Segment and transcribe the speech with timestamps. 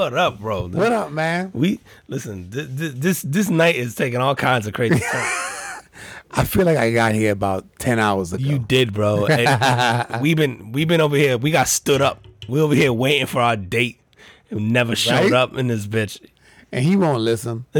[0.00, 0.66] what up, bro?
[0.68, 1.50] What up, man?
[1.52, 1.78] We
[2.08, 2.50] listen.
[2.50, 5.02] Th- th- this this night is taking all kinds of crazy.
[6.32, 8.42] I feel like I got here about ten hours ago.
[8.42, 9.26] You did, bro.
[10.20, 11.36] We've been we've been over here.
[11.36, 12.26] We got stood up.
[12.48, 14.00] We over here waiting for our date.
[14.48, 15.32] Who never showed Right?
[15.34, 16.18] up in this bitch.
[16.72, 17.66] and he won't listen.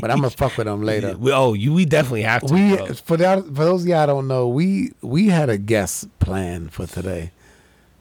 [0.00, 1.16] But I'm gonna fuck with him later.
[1.18, 2.54] We- oh, you we definitely have to.
[2.54, 2.86] We bro.
[2.94, 6.86] for that for those of y'all don't know, we we had a guest plan for
[6.86, 7.32] today.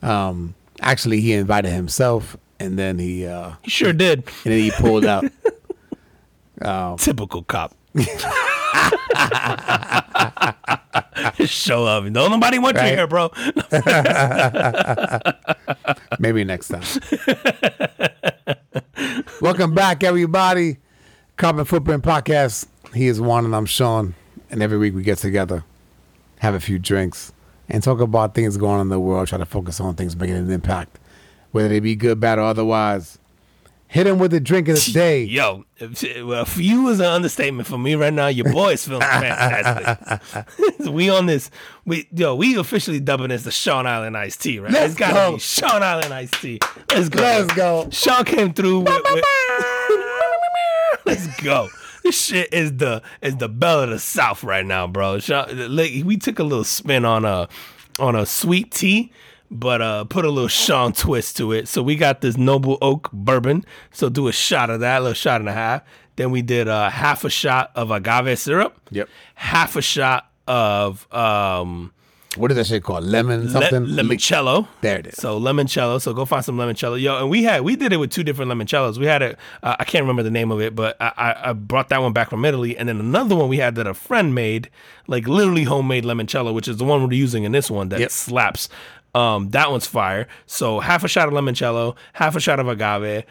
[0.03, 4.19] Um, actually, he invited himself, and then he uh, You sure did.
[4.43, 5.25] and then he pulled out.
[6.99, 7.73] Typical cop.
[11.45, 12.03] Show up.
[12.11, 12.89] Don't nobody want Right.
[12.91, 13.31] you here, bro.
[16.19, 16.83] Maybe next time.
[19.41, 20.77] Welcome back, everybody.
[21.37, 22.67] Carbon Footprint Podcast.
[22.93, 24.13] He is Juan and I'm Sean.
[24.51, 25.63] And every week we get together,
[26.39, 27.31] have a few drinks,
[27.69, 30.35] and talk about things going on in the world, try to focus on things making
[30.37, 30.97] an impact,
[31.51, 33.17] whether they be good, bad, or otherwise.
[33.87, 35.23] Hit him with a drink of the day.
[35.23, 35.65] Yo,
[36.23, 37.67] well, for you is an understatement.
[37.67, 40.45] For me right now, your boy is feeling fantastic.
[40.91, 41.49] we on this.
[41.85, 44.71] We yo, we officially dubbing this the Sean Island Iced Tea, right?
[44.71, 45.31] Let's it's gotta go.
[45.33, 46.59] be Sean Island Iced Tea.
[46.93, 47.19] Let's go.
[47.21, 47.87] Let's go.
[47.91, 48.81] Sean came through.
[48.81, 49.25] With, with-
[51.05, 51.69] Let's go.
[52.03, 55.19] This shit is the is the belle of the South right now, bro.
[55.19, 57.47] Sean, like, we took a little spin on a
[57.99, 59.11] on a sweet tea,
[59.51, 61.67] but uh put a little Sean twist to it.
[61.67, 63.65] So we got this Noble Oak bourbon.
[63.91, 65.81] So do a shot of that, a little shot and a half.
[66.15, 68.77] Then we did uh, half a shot of agave syrup.
[68.91, 69.07] Yep.
[69.35, 71.93] Half a shot of um
[72.35, 73.03] What is that shit called?
[73.05, 73.85] Lemon le- something?
[73.85, 74.67] limoncello.
[74.81, 75.15] There it is.
[75.15, 76.01] So limoncello.
[76.01, 77.01] So go find some limoncello.
[77.01, 78.97] Yo, and we had we did it with two different limoncellos.
[78.97, 79.37] We had it.
[79.63, 82.11] Uh, I can't remember the name of it, but I, I I brought that one
[82.13, 84.69] back from Italy, and then another one we had that a friend made,
[85.07, 88.11] like literally homemade limoncello, which is the one we're using in this one that Yep.
[88.11, 88.67] slaps.
[89.15, 90.27] Um, that one's fire.
[90.45, 93.23] So half a shot of limoncello, half a shot of agave,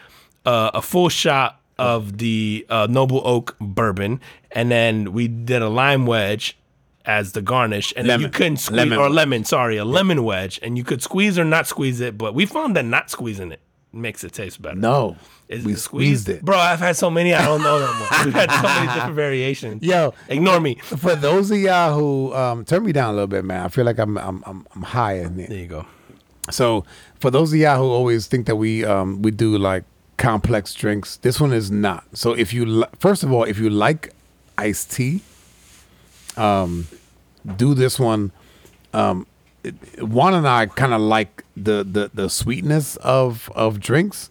[0.45, 5.69] uh, a full shot of the uh, Noble Oak bourbon, and then we did a
[5.69, 6.59] lime wedge
[7.05, 8.33] as the garnish, and then you Lemon.
[8.33, 11.67] couldn't squeeze Lemon or lemon, sorry, a lemon wedge, and you could squeeze or not
[11.67, 13.61] squeeze it, but we found that not squeezing it
[13.93, 14.77] makes it taste better.
[14.77, 15.17] No.
[15.49, 16.45] Is we squeezed it.
[16.45, 16.59] bro.
[16.59, 18.09] I've had so many, I don't know no more.
[18.27, 19.83] We've had so many different variations.
[19.83, 20.75] Yo, Ignore me.
[20.77, 23.85] for those of y'all who um, turn me down a little bit, man, I feel
[23.87, 25.47] like I'm I'm I'm, I'm high in there.
[25.47, 25.87] There you go.
[26.51, 26.85] So
[27.21, 29.85] for those of y'all who always think that we um we do like
[30.19, 32.05] complex drinks, this one is not.
[32.13, 34.13] So if you li- first of all, if you like
[34.59, 35.23] iced tea,
[36.37, 36.87] um,
[37.57, 38.33] do this one.
[38.93, 39.27] Um,
[40.01, 44.31] Juan and I kind of like the the the sweetness of of drinks,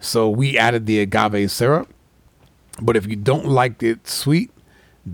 [0.00, 1.88] so we added the agave syrup.
[2.80, 4.50] But if you don't like it sweet,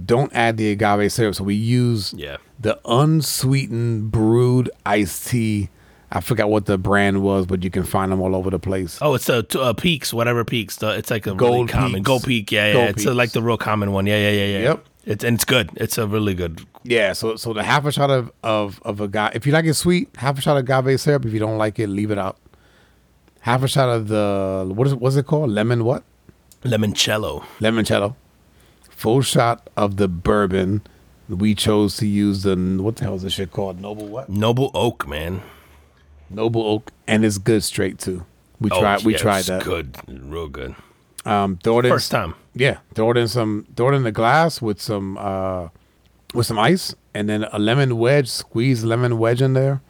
[0.04, 1.34] don't add the agave syrup.
[1.34, 2.36] So we use Yeah.
[2.60, 5.70] the unsweetened brewed iced tea.
[6.12, 8.98] I forgot what the brand was, but you can find them all over the place.
[9.02, 10.76] Oh, it's a, uh peaks, whatever peaks.
[10.76, 12.06] The, it's like a really Gold common Peaks.
[12.06, 12.52] gold peak.
[12.52, 12.72] Yeah, yeah.
[12.74, 14.06] Gold it's a, like the real common one.
[14.06, 14.62] Yeah, yeah, yeah, yeah.
[14.68, 14.84] Yep.
[15.06, 15.70] It's and it's good.
[15.76, 16.64] It's a really good.
[16.82, 19.32] Yeah, so so the half a shot of of of agave.
[19.34, 21.24] If you like it sweet, half a shot of agave syrup.
[21.26, 22.38] If you don't like it, leave it out.
[23.40, 25.50] Half a shot of the what is it, what's it called?
[25.50, 26.02] Lemon what?
[26.64, 27.44] limoncello.
[27.60, 28.16] limoncello.
[28.88, 30.80] Full shot of the bourbon.
[31.28, 33.80] We chose to use the what the hell is this shit called?
[33.80, 34.28] Noble what?
[34.30, 35.42] Noble Oak, man.
[36.30, 38.24] Noble Oak, and it's good straight too.
[38.60, 39.04] We Oh, tried.
[39.04, 39.62] We yeah, tried it's that.
[39.64, 40.74] Good, real good.
[41.26, 41.92] Um, throw it in.
[41.92, 42.34] First time.
[42.54, 43.66] Yeah, throw it in some.
[43.76, 45.68] Throw it in the glass with some uh,
[46.32, 48.28] with some ice, and then a lemon wedge.
[48.28, 49.80] Squeeze lemon wedge in there.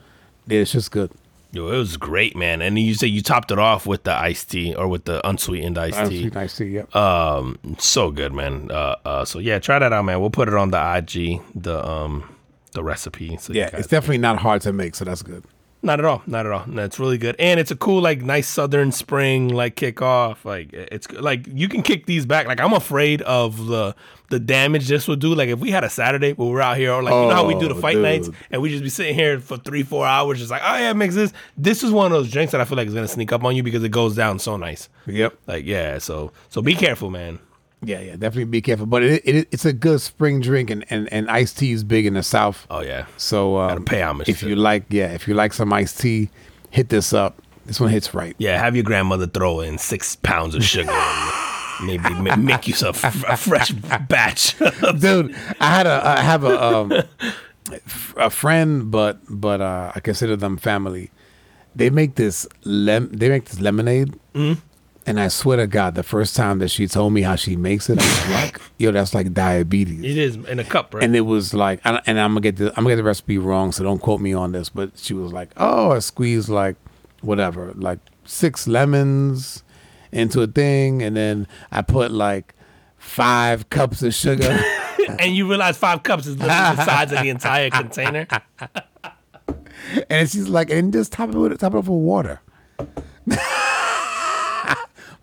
[0.46, 1.10] Yeah, it's just good.
[1.52, 2.60] Yo, it was great, man.
[2.60, 5.78] And you say you topped it off with the iced tea or with the unsweetened
[5.78, 6.22] iced tea.
[6.22, 6.64] Sweet iced tea.
[6.64, 6.82] Yeah.
[6.94, 8.72] Um, so good, man.
[8.72, 10.20] Uh, uh, so yeah, try that out, man.
[10.20, 12.34] We'll put it on the IG, the um,
[12.72, 13.36] the recipe.
[13.36, 15.44] So yeah, it's definitely not hard to make, so that's good.
[15.84, 16.64] Not at all, not at all.
[16.66, 20.44] No, it's really good, and it's a cool, like, nice southern spring, like kick off.
[20.44, 22.46] Like, it's like you can kick these back.
[22.48, 23.94] Like, I'm afraid of the
[24.30, 25.34] the damage this will do.
[25.34, 27.46] Like, if we had a Saturday where we're out here, or like you know how
[27.46, 28.02] we do the Oh, fight dude.
[28.02, 30.92] nights, and we just be sitting here for three, four hours, just like, oh yeah,
[30.94, 31.32] mix this.
[31.56, 33.54] This is one of those drinks that I feel like is gonna sneak up on
[33.54, 34.88] you because it goes down so nice.
[35.06, 35.38] Yep.
[35.46, 37.38] Like, yeah, so so be careful, man.
[37.86, 38.86] Yeah, yeah, definitely be careful.
[38.86, 42.06] But it, it it's a good spring drink, and, and, and iced tea is big
[42.06, 42.66] in the South.
[42.70, 43.06] Oh yeah.
[43.16, 46.30] So um, pay homage if to you like, yeah, if you like some iced tea,
[46.70, 47.40] hit this up.
[47.66, 48.34] This one hits right.
[48.38, 50.90] Yeah, have your grandmother throw in six pounds of sugar.
[50.92, 54.56] and Maybe make you some f- a fresh batch.
[54.98, 55.34] dude.
[55.60, 56.92] I had a I have a um,
[58.16, 61.10] a friend, but but uh, I consider them family.
[61.74, 64.60] They make this lem they make this lemonade, Mm-hmm.
[65.06, 67.90] And I swear to God, the first time that she told me how she makes
[67.90, 71.04] it, I was like, "Yo, that's like diabetes." it is in a cup, right?
[71.04, 73.72] And it was like, and I'm gonna get the I'm gonna get the recipe wrong,
[73.72, 74.68] so don't quote me on this.
[74.68, 76.76] But she was like, "Oh, I squeezed like
[77.20, 79.62] whatever, like six lemons
[80.12, 82.54] into a thing, and then I put like
[82.96, 84.58] five cups of sugar.
[85.18, 88.26] and you realize five cups is literally the size of the entire container.
[90.10, 92.40] and she's like, and just top it with top it off with water.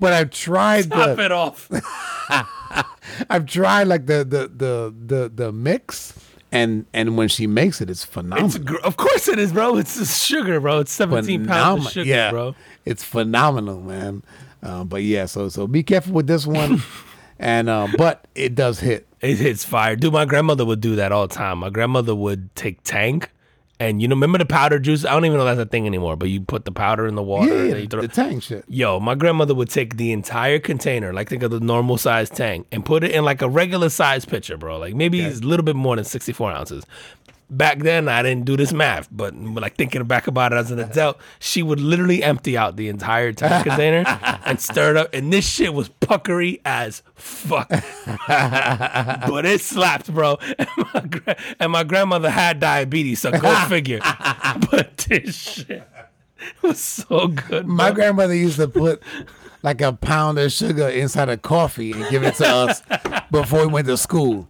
[0.01, 1.69] But I've tried Top the, it off.
[3.29, 6.17] I've tried like the the the the the mix,
[6.51, 8.47] and and when she makes it, it's phenomenal.
[8.47, 9.77] It's gr- of course it is, bro.
[9.77, 10.79] It's just sugar, bro.
[10.79, 12.55] It's 17 pounds of sugar, yeah, bro.
[12.83, 14.23] It's phenomenal, man.
[14.63, 16.81] Um, but yeah, so so be careful with this one,
[17.39, 19.07] and um, but it does hit.
[19.21, 19.95] It hits fire.
[19.95, 21.59] Dude, my grandmother would do that all the time.
[21.59, 23.21] My grandmother would take Tang
[23.81, 25.05] and you know, remember the powder juice?
[25.05, 27.23] I don't even know that's a thing anymore, but you put the powder in the
[27.23, 27.47] water.
[27.47, 28.63] Yeah, and you throw- the Tang shit.
[28.67, 32.63] Yo, my grandmother would take the entire container, like think of the normal size Tang,
[32.71, 34.77] and put it in like a regular size pitcher, bro.
[34.77, 36.85] Like maybe it's a little bit more than 64 ounces.
[37.53, 40.79] Back then, I didn't do this math, but like thinking back about it as an
[40.79, 44.05] adult, she would literally empty out the entire Tang container
[44.45, 45.13] and stir it up.
[45.13, 47.67] And this shit was puckery as fuck.
[48.27, 50.37] but it slapped, bro.
[50.57, 53.99] And my, gra- and my grandmother had diabetes, so go figure.
[54.71, 55.87] but this shit
[56.61, 57.67] was so good.
[57.67, 59.03] My grandmother used to put
[59.63, 62.81] like a pound of sugar inside of coffee and give it to us
[63.29, 64.47] before we went to school.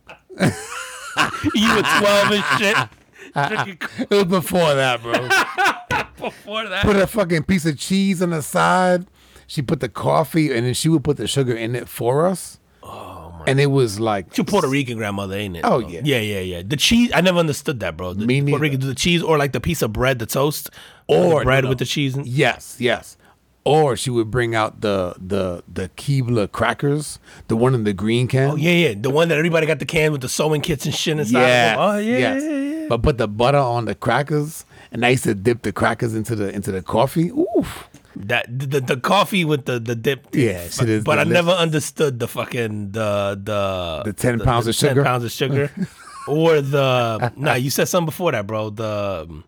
[1.55, 2.77] you were 12 and shit.
[3.33, 5.13] It was before that, bro.
[6.29, 6.83] before that.
[6.83, 9.05] put a fucking piece of cheese on the side.
[9.47, 12.59] She put the coffee and then she would put the sugar in it for us.
[12.83, 13.45] Oh my!
[13.47, 15.61] And it was like Your Puerto Rican grandmother, ain't it?
[15.63, 15.89] Oh, bro?
[15.89, 16.01] yeah.
[16.03, 16.61] yeah, yeah, yeah.
[16.65, 18.13] The cheese, I never understood that, bro.
[18.13, 18.57] The Me Puerto.
[18.61, 20.69] Rican, the cheese or like the piece of bread, the toast,
[21.07, 21.69] Or- the bread no, no.
[21.69, 22.17] with the cheese.
[22.17, 22.23] In.
[22.25, 23.15] Yes, yes.
[23.63, 28.27] Or she would bring out the the the Keebler crackers, the one in the green
[28.27, 28.51] can.
[28.51, 28.93] Oh yeah, yeah.
[28.97, 31.41] The one that everybody got the can with the sewing kits and shit inside.
[31.41, 31.77] Them.
[31.79, 32.43] Oh yeah, yes.
[32.43, 32.87] yeah, yeah.
[32.89, 36.35] But put the butter on the crackers, and I used to dip the crackers into
[36.35, 37.29] the into the coffee.
[37.29, 37.87] Oof.
[38.15, 40.29] That the, the coffee with the the dip.
[40.33, 44.87] Yeah, is But I never understood the fucking the the The 10 pounds of sugar.
[44.87, 45.03] 10 sugar?
[45.03, 45.71] pounds of sugar,
[46.27, 47.53] or the nah.
[47.53, 48.71] You said something before that, bro.
[48.71, 49.43] The um,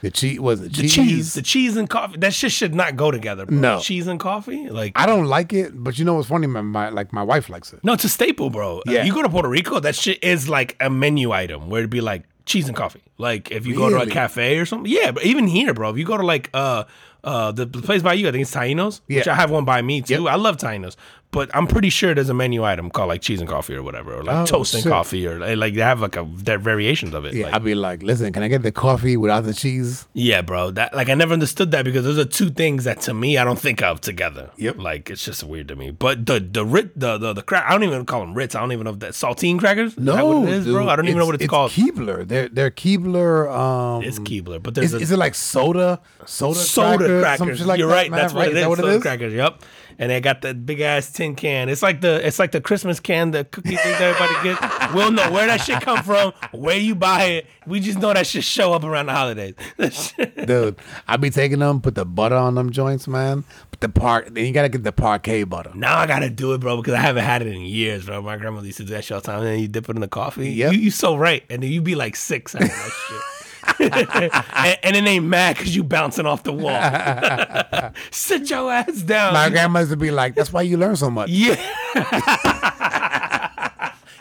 [0.00, 0.94] The cheese was it the cheese.
[0.94, 2.18] cheese, the cheese and coffee.
[2.18, 3.56] That shit should not go together, bro.
[3.56, 3.80] No.
[3.80, 6.46] cheese and coffee, like I don't like it, but you know what's funny?
[6.46, 7.80] My, my like my wife likes it.
[7.82, 8.78] No, it's a staple, bro.
[8.78, 9.04] Uh, Yeah.
[9.04, 12.00] you go to Puerto Rico, that shit is like a menu item where it'd be
[12.00, 13.02] like cheese and coffee.
[13.18, 14.90] Like if you go to a cafe or something.
[14.90, 16.84] Yeah, but even here, bro, if you go to like uh
[17.24, 19.32] uh the, the place by you, I think it's Tainos, which Yeah.
[19.32, 20.22] I have one by me too.
[20.22, 20.32] Yep.
[20.32, 20.94] I love Tainos.
[21.30, 24.14] But I'm pretty sure there's a menu item called like cheese and coffee or whatever,
[24.14, 24.90] or like Oh, toast and shit.
[24.90, 27.34] coffee, or like, like they have like a their variations of it.
[27.34, 30.06] Yeah, Like, I'd be like, listen, can I get the coffee without the cheese?
[30.14, 30.70] yeah, bro.
[30.70, 33.44] That like I never understood that because those are two things that to me I
[33.44, 34.50] don't think of together.
[34.56, 34.78] Yep.
[34.78, 35.90] Like it's just weird to me.
[35.90, 38.54] But the the rit the the, the crack I don't even call them Ritz.
[38.54, 39.98] I don't even know if that saltine crackers.
[39.98, 40.88] Is that what it is, bro.
[40.88, 41.72] I don't even know what it's, called.
[41.72, 42.26] Keebler.
[42.26, 43.52] They're they're Keebler.
[43.54, 46.00] Um, it's Keebler, but there's is, a is it like soda?
[46.24, 47.22] Soda, soda crackers?
[47.38, 47.66] Crackers.
[47.66, 48.10] like You're that, right.
[48.10, 48.48] man, That's what right?
[48.48, 48.62] it Is is.
[48.64, 49.02] that what it soda is?
[49.02, 49.32] crackers.
[49.34, 49.62] Yep.
[49.98, 51.68] And they got that big ass tin can.
[51.68, 54.94] It's like the it's like the Christmas can, the cookie thing that everybody gets.
[54.94, 57.46] We'll know where that shit come from, where you buy it.
[57.66, 59.54] We just know that shit show up around the holidays.
[60.46, 63.44] Dude, I be taking them, put the butter on them joints, man.
[63.70, 64.28] Put the park.
[64.30, 65.72] Then you gotta get the Parkay butter.
[65.74, 68.22] Now I gotta do it, bro, because I haven't had it in years, bro.
[68.22, 69.38] My grandmother used to do that shit all the time.
[69.40, 70.50] And then you dip it in the coffee.
[70.50, 70.74] Yep.
[70.74, 71.42] You, you so right.
[71.50, 73.37] And then you be like six that shit.
[73.80, 77.92] And, and it ain't mad because you bouncing off the wall.
[78.10, 79.34] Sit your ass down.
[79.34, 81.56] My grandma used to be like, "That's why you learn so much." yeah.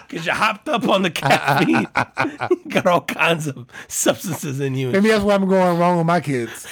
[0.08, 1.86] Because you hopped up on the caffeine.
[2.70, 4.90] got all kinds of substances in you.
[4.90, 6.66] Maybe that's why I'm going wrong with my kids.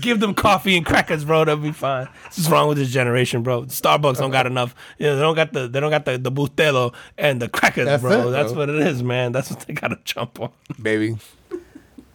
[0.00, 1.44] Give them coffee and crackers, bro.
[1.44, 2.08] That'll be fine.
[2.24, 3.64] What's wrong with this generation, bro?
[3.64, 4.74] Starbucks don't got enough.
[4.98, 7.84] You know, they don't got the they don't got the the bustelo and the crackers,
[7.86, 8.28] That's bro.
[8.28, 9.32] it, That's what it is, man.
[9.32, 10.50] That's what they gotta jump on.
[10.80, 11.16] Baby,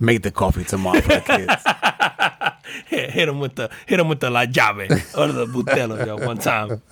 [0.01, 2.83] make the coffee tomorrow for the kids.
[2.87, 6.17] hit, hit them with the hit them with the la llave or the bustelo, yo,
[6.17, 6.81] one time.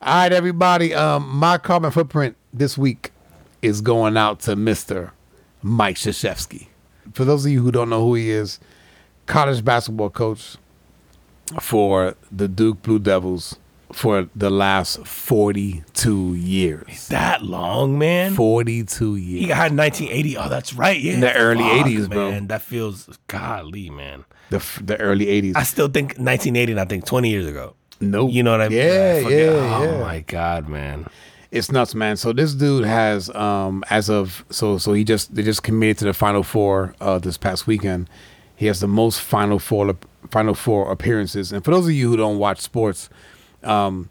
[0.00, 0.94] All right, everybody.
[0.94, 3.12] Um, my carbon footprint this week
[3.62, 5.12] is going out to Mister
[5.62, 6.66] Mike Krzyzewski.
[7.14, 8.60] For those of you who don't know who he is,
[9.26, 10.56] college basketball coach
[11.60, 13.56] for the Duke Blue Devils
[13.92, 17.08] for the last forty-two years.
[17.08, 18.34] That long, man.
[18.34, 19.40] Forty-two years.
[19.42, 20.36] He got hired in 1980.
[20.36, 21.00] Oh, that's right.
[21.00, 22.30] Yeah, In the early Fuck, 80s, bro.
[22.30, 24.24] Man, that feels godly, man.
[24.50, 25.54] The the early eighties.
[25.56, 26.72] I still think 1980.
[26.72, 27.74] and I think 20 years ago.
[28.00, 28.30] Nope.
[28.32, 28.78] You know what I mean?
[28.78, 30.00] Yeah, I yeah, Oh yeah.
[30.00, 31.06] my god, man.
[31.50, 32.16] It's nuts, man.
[32.16, 36.04] So this dude has, um, as of so so he just they just committed to
[36.04, 38.08] the Final Four uh, this past weekend.
[38.54, 39.96] He has the most Final Four
[40.30, 41.52] Final Four appearances.
[41.52, 43.08] And for those of you who don't watch sports,
[43.64, 44.10] um,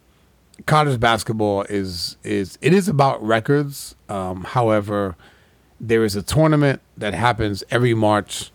[0.65, 3.95] college basketball is is it is about records.
[4.09, 5.15] Um, however,
[5.79, 8.51] there is a tournament that happens every March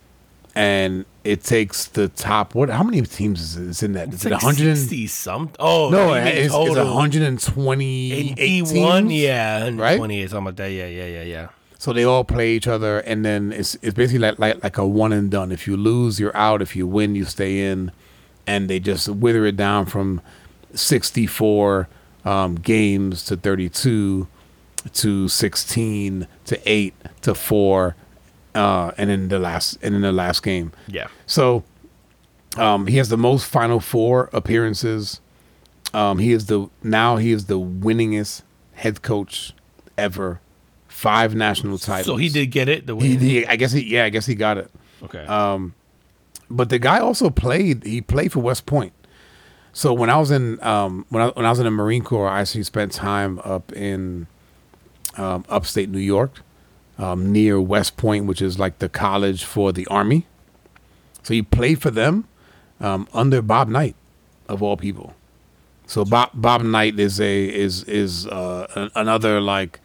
[0.54, 2.54] and it takes the top.
[2.54, 2.68] What?
[2.68, 4.08] How many teams is, is in that?
[4.08, 4.76] Is It's it like 100?
[4.76, 5.56] 60 something.
[5.58, 6.94] Oh, no, it's, it's total.
[6.94, 9.12] 128 81, teams.
[9.12, 9.98] yeah, right?
[9.98, 10.68] 128, something like that.
[10.68, 11.48] Yeah, yeah, yeah, yeah.
[11.78, 14.86] So they all play each other, and then it's it's basically like like like a
[14.86, 15.50] one and done.
[15.50, 16.62] If you lose, you're out.
[16.62, 17.90] If you win, you stay in,
[18.46, 20.20] and they just wither it down from
[20.74, 21.88] 64
[22.24, 24.26] um, games to 32
[24.92, 27.94] to 16 to eight to four,
[28.54, 30.72] uh, and in the last and then the last game.
[30.88, 31.08] Yeah.
[31.26, 31.62] So
[32.56, 35.20] um, he has the most Final Four appearances.
[35.94, 38.42] Um, he is the now he is the winningest
[38.74, 39.52] head coach
[39.96, 40.40] ever.
[40.88, 42.06] Five national titles.
[42.06, 42.86] So he did get it.
[42.86, 43.22] The He, way.
[43.22, 43.82] he, I guess he.
[43.82, 44.70] Yeah, I guess he got it.
[45.02, 45.24] okay.
[46.50, 47.82] But the guy also played.
[47.84, 48.92] He played for West Point.
[49.72, 52.28] So when I was in um, when I when I was in the Marine Corps,
[52.28, 54.26] I actually spent time up in
[55.16, 56.42] um, upstate New York,
[56.98, 60.26] um, near West Point, which is like the college for the Army.
[61.22, 62.28] So he played for them
[62.80, 63.94] um, under Bob Knight,
[64.48, 65.14] of all people.
[65.86, 69.80] So Bob Bob Knight is a is is uh, another like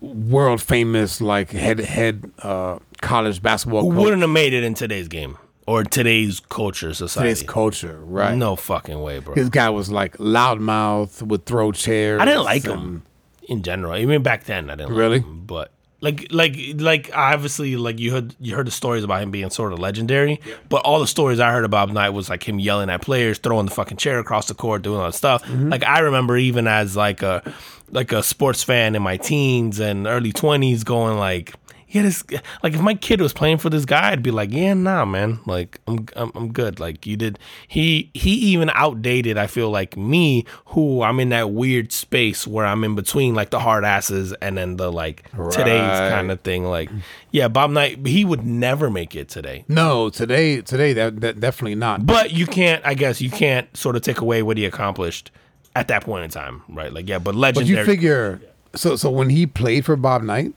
[0.00, 4.04] world famous like head head uh, college basketball Who coach.
[4.04, 7.30] wouldn't have made it in today's game or today's culture society?
[7.34, 8.36] Today's culture, right?
[8.36, 9.34] No fucking way, bro.
[9.34, 12.20] This guy was like loudmouth, would throw chairs.
[12.20, 13.02] I didn't like and- him
[13.48, 13.96] in general.
[13.96, 15.18] Even back then, I didn't Really?
[15.18, 15.42] like him.
[15.46, 19.48] But like, like, like, obviously, like you heard, you heard the stories about him being
[19.50, 20.38] sort of legendary.
[20.68, 23.64] But all the stories I heard about Knight was like him yelling at players, throwing
[23.66, 25.42] the fucking chair across the court, doing all that stuff.
[25.44, 25.70] Mm-hmm.
[25.70, 27.42] Like I remember, even as like a
[27.90, 31.54] like a sports fan in my teens and early twenties, going like.
[31.94, 32.24] Yeah, this
[32.64, 35.38] like if my kid was playing for this guy, I'd be like, yeah, nah, man,
[35.46, 36.80] like I'm I'm, I'm good.
[36.80, 39.38] Like you did, he he even outdated.
[39.38, 43.50] I feel like me, who I'm in that weird space where I'm in between like
[43.50, 46.64] the hard asses and then the like today's kind of thing.
[46.64, 46.90] Like,
[47.30, 49.64] yeah, Bob Knight, he would never make it today.
[49.68, 52.04] No, today, today, that, that definitely not.
[52.04, 55.30] But you can't, I guess, you can't sort of take away what he accomplished
[55.76, 56.92] at that point in time, right?
[56.92, 57.76] Like, yeah, but legendary.
[57.76, 58.40] But you figure,
[58.74, 60.54] so so when he played for Bob Knight,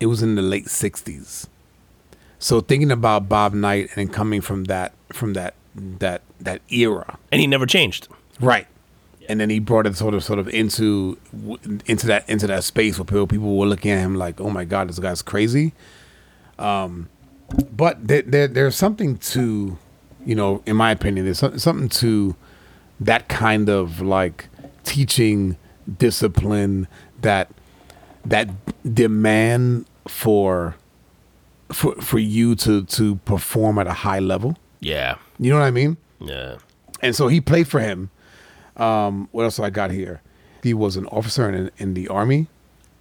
[0.00, 1.46] it was in the late '60s.
[2.38, 7.40] So thinking about Bob Knight and coming from that from that that that era, and
[7.40, 8.08] he never changed.
[8.40, 8.66] right?
[9.28, 11.18] And then he brought it sort of sort of into
[11.86, 14.64] into that into that space where people people were looking at him like, oh my
[14.64, 15.72] god, this guy's crazy.
[16.58, 17.08] Um,
[17.72, 19.78] but there, there there's something to,
[20.24, 22.36] you know, in my opinion, there's something to
[23.00, 24.48] that kind of like
[24.84, 25.56] teaching
[25.98, 26.86] discipline
[27.20, 27.50] that
[28.28, 28.48] that
[28.94, 30.76] demand for
[31.72, 34.56] for for you to to perform at a high level.
[34.80, 35.96] Yeah, You know what I mean?
[36.20, 36.56] yeah.
[37.02, 38.10] And so he played for him.
[38.76, 40.20] Um, what else I got here?
[40.62, 42.46] He was an officer in in the army.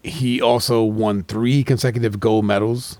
[0.03, 2.97] He also won three consecutive gold medals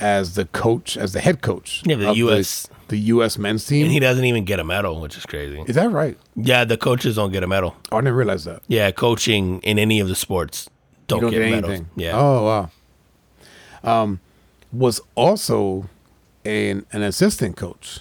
[0.00, 1.82] as the coach, as the head coach.
[1.84, 3.38] Yeah, the of US the, U.S.
[3.38, 3.84] men's team.
[3.84, 5.62] And he doesn't even get a medal, which is crazy.
[5.68, 6.18] Is that right?
[6.34, 7.76] Yeah, the coaches don't get a medal.
[7.92, 8.62] Oh, I didn't realize that.
[8.66, 10.68] Yeah, coaching in any of the sports
[11.10, 11.70] don't, you don't get, get, medals.
[11.70, 11.90] anything.
[11.96, 12.12] Yeah.
[12.14, 12.44] Oh
[13.84, 14.02] wow.
[14.02, 14.20] Um,
[14.72, 15.88] was also
[16.44, 18.00] an an assistant coach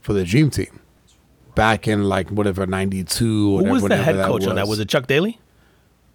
[0.00, 0.80] for the Dream Team
[1.54, 3.58] back in like whatever ninety two.
[3.58, 4.68] Who was the head coach on that?
[4.68, 5.38] Was it Chuck Daly?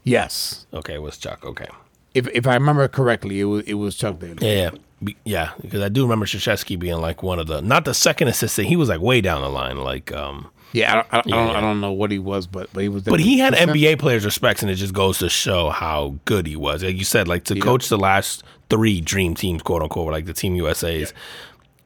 [0.03, 0.67] Yes.
[0.73, 1.43] Okay, it was Chuck.
[1.43, 1.67] Okay.
[2.13, 4.37] If if I remember correctly, it was it was Chuck Daly.
[4.41, 5.15] Yeah, yeah.
[5.23, 8.67] Yeah, because I do remember Krzyzewski being like one of the not the second assistant.
[8.67, 10.49] He was like way down the line, like um.
[10.75, 11.55] Yeah, I, don't- I, don't- I Yeah, don't.
[11.55, 13.03] I don't know what he was, but but he was.
[13.03, 16.45] But he had definitely- NBA players' respects, and it just goes to show how good
[16.47, 16.83] he was.
[16.83, 20.33] Like you said, like to coach the last three dream teams, quote unquote, like the
[20.33, 21.13] Team USA's,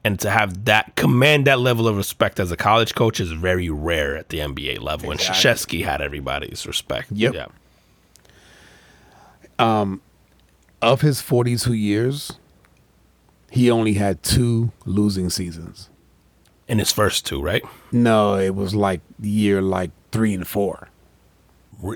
[0.04, 3.70] and to have that command that level of respect as a college coach is very
[3.70, 5.12] rare at the NBA level.
[5.12, 5.80] And Exactly.
[5.82, 7.12] Krzyzewski had everybody's respect.
[7.12, 7.34] Yep.
[7.34, 7.46] Yeah.
[9.60, 10.02] Um,
[10.82, 12.32] of his forty two years,
[13.52, 15.90] he only had two losing seasons.
[16.70, 17.64] In his first two, right?
[17.92, 20.90] No, it was like year like three and four.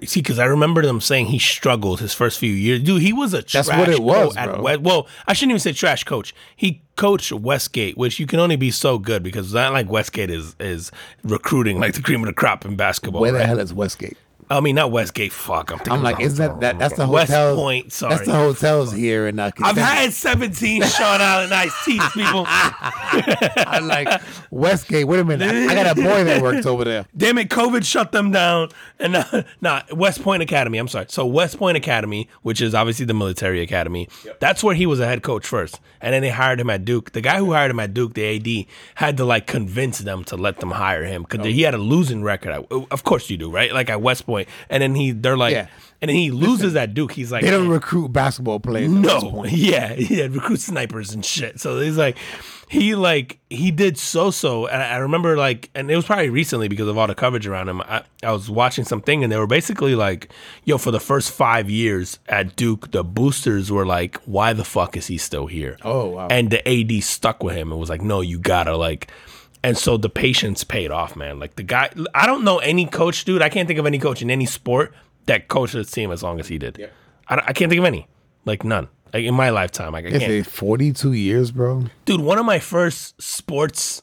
[0.05, 2.81] See, because I remember them saying he struggled his first few years.
[2.81, 4.61] Dude, he was a trash That's what it was, bro.
[4.61, 6.33] West, well, I shouldn't even say trash coach.
[6.55, 10.29] He coached Westgate, which you can only be so good because it's not like Westgate
[10.29, 10.89] is is
[11.23, 13.21] recruiting like the cream of the crop in basketball.
[13.21, 13.47] Where the right?
[13.47, 14.17] hell is Westgate?
[14.49, 15.31] I mean, not Westgate.
[15.31, 15.93] Fuck, I'm thinking.
[15.93, 17.55] I'm like, isn't that, that that's the West hotel?
[17.55, 17.91] Point?
[17.91, 22.45] Sorry, That's the hotels here in uh, I've had 17 Sean Allen iced teas, people.
[22.47, 24.21] I'm like
[24.51, 25.07] Westgate.
[25.07, 27.05] Wait a minute, I, I got a boy that works over there.
[27.17, 28.69] Damn it, COVID shut them down.
[28.99, 30.77] And uh, nah, West Point Academy.
[30.77, 31.05] I'm sorry.
[31.09, 34.09] So West Point Academy, which is obviously the military academy,
[34.39, 35.79] that's where he was a head coach first.
[36.01, 37.11] And then they hired him at Duke.
[37.11, 40.35] The guy who hired him at Duke, the AD, had to like convince them to
[40.35, 42.65] let them hire him because he had a losing record.
[42.91, 43.73] Of course you do, right?
[43.73, 44.32] Like at West Point.
[44.69, 45.67] And then he, they're like, Yeah.
[46.01, 47.11] and then he loses at Duke.
[47.13, 48.91] He's like, They don't recruit basketball players.
[48.91, 49.51] no, point.
[49.53, 51.59] yeah, yeah, recruit snipers and shit.
[51.59, 52.17] So he's like,
[52.69, 56.29] he like he did so so, and I I remember like, and it was probably
[56.29, 57.81] recently because of all the coverage around him.
[57.81, 60.31] I, I was watching something, and they were basically like,
[60.63, 64.97] yo, for the first five years at Duke, the boosters were like, why the fuck
[64.97, 65.77] is he still here?
[65.83, 66.27] Oh, wow.
[66.31, 69.11] And the AD stuck with him and was like, no, you gotta like.
[69.63, 71.39] And so the patience paid off, man.
[71.39, 73.41] Like the guy, I don't know any coach, dude.
[73.41, 74.93] I can't think of any coach in any sport
[75.25, 76.89] that coached his team as long as he did.
[77.29, 78.07] I, I can't think of any,
[78.43, 79.93] like none, like in my lifetime.
[79.93, 81.85] Like I It's can't, a 42 years, bro.
[82.03, 82.19] dude.
[82.19, 84.01] One of my first sports,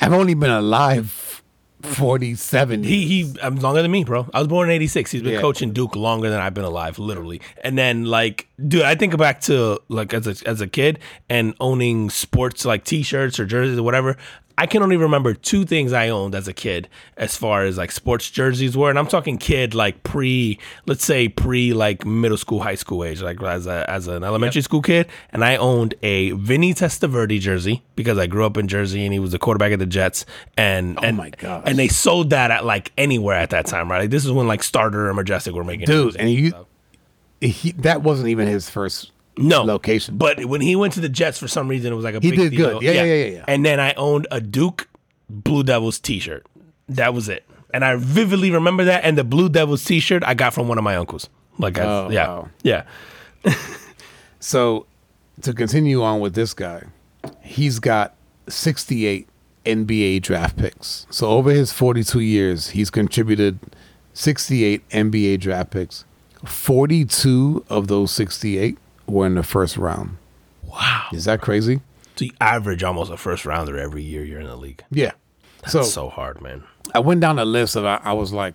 [0.00, 1.40] I've only been alive
[1.82, 2.90] 47 years.
[2.90, 4.28] he he, I'm longer than me, bro.
[4.34, 5.10] I was born in '86.
[5.12, 5.40] He's been Yeah.
[5.40, 7.40] coaching Duke longer than I've been alive, literally.
[7.62, 10.98] And then like, dude, I think back to like as a as a kid
[11.28, 14.16] and owning sports like T-shirts or jerseys or whatever.
[14.58, 17.92] I can only remember two things I owned as a kid, as far as like
[17.92, 22.60] sports jerseys were, and I'm talking kid like pre, let's say pre like middle school,
[22.60, 26.30] high school age, like as a as an elementary school kid, and I owned a
[26.32, 29.78] Vinny Testaverde jersey because I grew up in Jersey and he was the quarterback of
[29.78, 30.24] the Jets,
[30.56, 31.64] and oh and my God.
[31.68, 34.00] and they sold that at like anywhere at that time, right?
[34.00, 36.54] Like this is when like Starter and Majestic were making Dude, and you,
[37.42, 40.16] he, that wasn't even his first no location.
[40.16, 42.30] But when he went to the Jets for some reason, it was like a He
[42.30, 42.70] big did deal.
[42.78, 42.82] good.
[42.82, 43.44] Yeah, yeah, yeah, yeah.
[43.48, 44.88] And then I owned a Duke
[45.28, 46.46] Blue Devils T-shirt.
[46.88, 47.44] That was it.
[47.74, 49.04] And I vividly remember that.
[49.04, 51.28] And the Blue Devils T-shirt I got from one of my uncles.
[51.58, 52.48] Like, I, Oh, yeah, wow.
[52.62, 52.84] yeah.
[54.40, 54.86] So,
[55.42, 56.84] to continue on with this guy,
[57.42, 58.14] he's got
[58.48, 59.28] 68
[59.64, 61.06] NBA draft picks.
[61.10, 63.58] So, over his 42 years, he's contributed
[64.14, 66.04] 68 NBA draft picks.
[66.44, 70.16] 42 of those 68 were in the first round.
[70.62, 71.06] Wow.
[71.12, 71.80] Is that crazy?
[72.16, 74.82] So you average almost a first rounder every year you're in the league.
[74.90, 75.12] Yeah.
[75.66, 76.64] So, so hard, man.
[76.94, 78.54] I went down a list of I, I was like,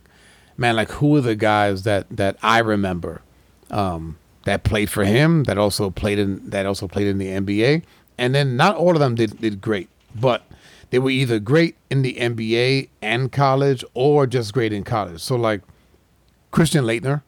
[0.57, 3.21] man, like who are the guys that that I remember
[3.69, 7.83] um, that played for him, that also played in that also played in the NBA,
[8.17, 10.43] and then not all of them did did great, but
[10.89, 15.21] they were either great in the NBA and college, or just great in college.
[15.21, 15.61] So like
[16.51, 17.23] Christian Laettner,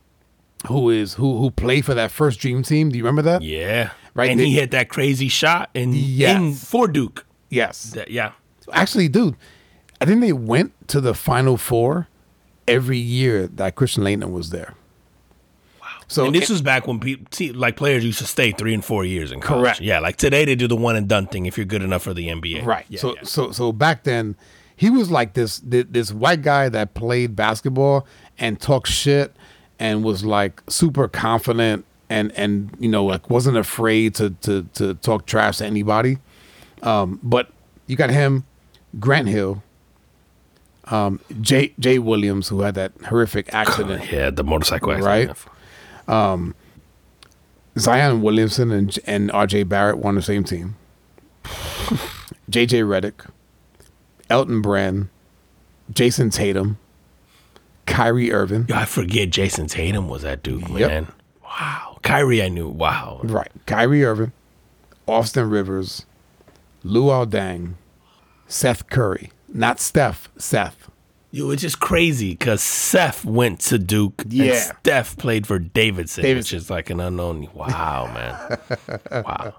[0.68, 2.90] who is who who played for that first Dream Team.
[2.90, 3.42] Do you remember that?
[3.42, 3.92] Yeah.
[4.16, 6.38] Right, And they- he hit that crazy shot in, Yes.
[6.38, 7.26] in for Duke.
[7.50, 7.92] Yes.
[7.92, 8.32] That- yeah.
[8.72, 9.36] Actually, dude,
[10.00, 12.08] I think they went to the Final Four
[12.68, 14.76] every year that Christian Laettner was there.
[15.82, 15.88] Wow.
[16.08, 17.26] So and this was back when people,
[17.60, 19.64] like players used to stay three and four years in college.
[19.64, 19.82] Correct.
[19.82, 22.14] Yeah, like today they do the one and done thing if you're good enough for
[22.14, 22.64] the NBA.
[22.66, 22.86] right.
[22.90, 23.22] Yeah, so yeah.
[23.24, 24.36] so so back then,
[24.76, 28.08] he was like this this white guy that played basketball
[28.40, 29.36] and talked shit
[29.84, 34.94] and was like super confident and and you know like wasn't afraid to to to
[34.96, 36.18] talk trash to anybody.
[36.82, 37.50] Um, but
[37.86, 38.46] you got him,
[39.00, 39.62] Grant Hill.
[40.86, 44.10] Um, Jay Jay Williams, who had that horrific accident.
[44.12, 45.06] yeah, the motorcycle accident.
[45.06, 45.30] Right.
[45.30, 46.56] accident.
[47.78, 50.76] Zion Williamson and and RJ Barrett were on the same team.
[52.50, 53.30] JJ Redick,
[54.30, 55.10] Elton Brand,
[55.92, 56.78] Jayson Tatum,
[57.86, 58.66] Kyrie Irving.
[58.70, 60.90] Yo, I forget Jayson Tatum was at Duke, Yep.
[60.90, 61.08] man.
[61.44, 61.98] Wow.
[62.02, 62.68] Kyrie, I knew.
[62.68, 63.22] Wow.
[63.24, 63.52] Right.
[63.66, 64.32] Kyrie Irving,
[65.08, 66.06] Austin Rivers,
[66.84, 67.74] Luol Deng,
[68.48, 69.32] Seth Curry.
[69.54, 70.90] Not Steph, Seth.
[71.36, 74.22] Yo, it's just crazy because Seth went to Duke.
[74.30, 74.52] Yeah.
[74.54, 76.58] And Steph played for Davidson, which Davidson.
[76.58, 77.50] is like an unknown.
[77.56, 79.00] Wow, man.
[79.26, 79.56] wow.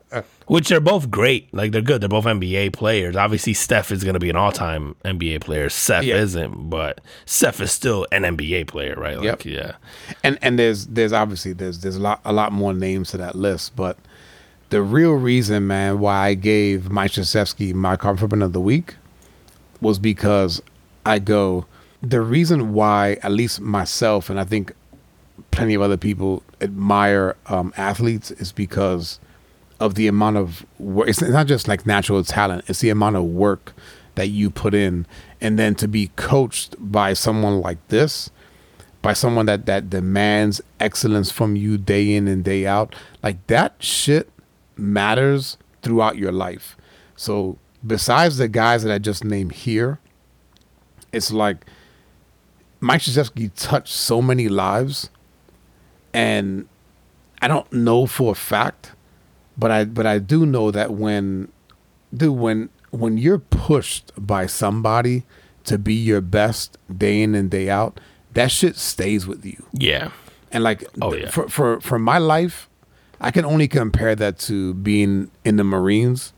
[0.46, 1.52] Which are both great.
[1.52, 2.00] Like they're good.
[2.00, 3.16] They're both NBA players.
[3.16, 5.68] Obviously, Steph is going to be an all-time NBA player.
[5.68, 6.18] Seth Yeah.
[6.18, 9.16] isn't, but Seth is still an NBA player, right?
[9.16, 9.44] Like, Yep.
[9.44, 9.72] yeah.
[10.22, 13.34] and and there's there's obviously there's there's a lot a lot more names to that
[13.34, 13.98] list, but
[14.70, 18.94] the real reason, man, why I gave Mike Krzyzewski my compliment of the week
[19.80, 20.62] was because
[21.06, 21.66] I go
[22.02, 24.72] the reason why at least myself and I think
[25.50, 29.18] plenty of other people admire um, athletes is because
[29.80, 31.08] of the amount of work.
[31.08, 33.72] It's not just like natural talent; it's the amount of work
[34.14, 35.06] that you put in,
[35.40, 38.30] and then to be coached by someone like this
[39.02, 43.74] by someone that that demands excellence from you day in and day out like that
[43.78, 44.30] shit
[44.76, 46.76] matters throughout your life.
[47.14, 49.98] So besides the guys that i just named here
[51.14, 51.64] it's like
[52.80, 55.10] mike Krzyzewski touched so many lives
[56.12, 56.68] and
[57.42, 58.92] i don't know for a fact
[59.56, 61.48] but i but i do know that when
[62.14, 65.24] dude when when you're pushed by somebody
[65.64, 67.98] to be your best day in and day out
[68.34, 70.10] that shit stays with you Yeah.
[70.52, 71.30] and like Oh, th- yeah.
[71.30, 72.68] for for for my life
[73.20, 76.32] i can only compare that to being in the marines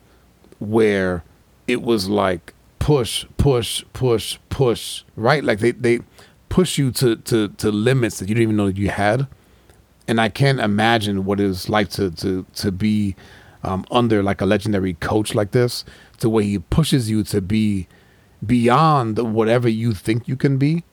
[0.59, 1.25] where
[1.67, 2.55] it was like
[2.87, 5.99] push push push push right like they they
[6.49, 9.27] push you to to to limits that you didn't even know that you had
[10.09, 13.17] and I can't imagine what it's like to to to be
[13.63, 15.85] um, under like a legendary coach like this,
[16.19, 17.89] to where he pushes you to be
[18.45, 20.85] beyond whatever you think you can be,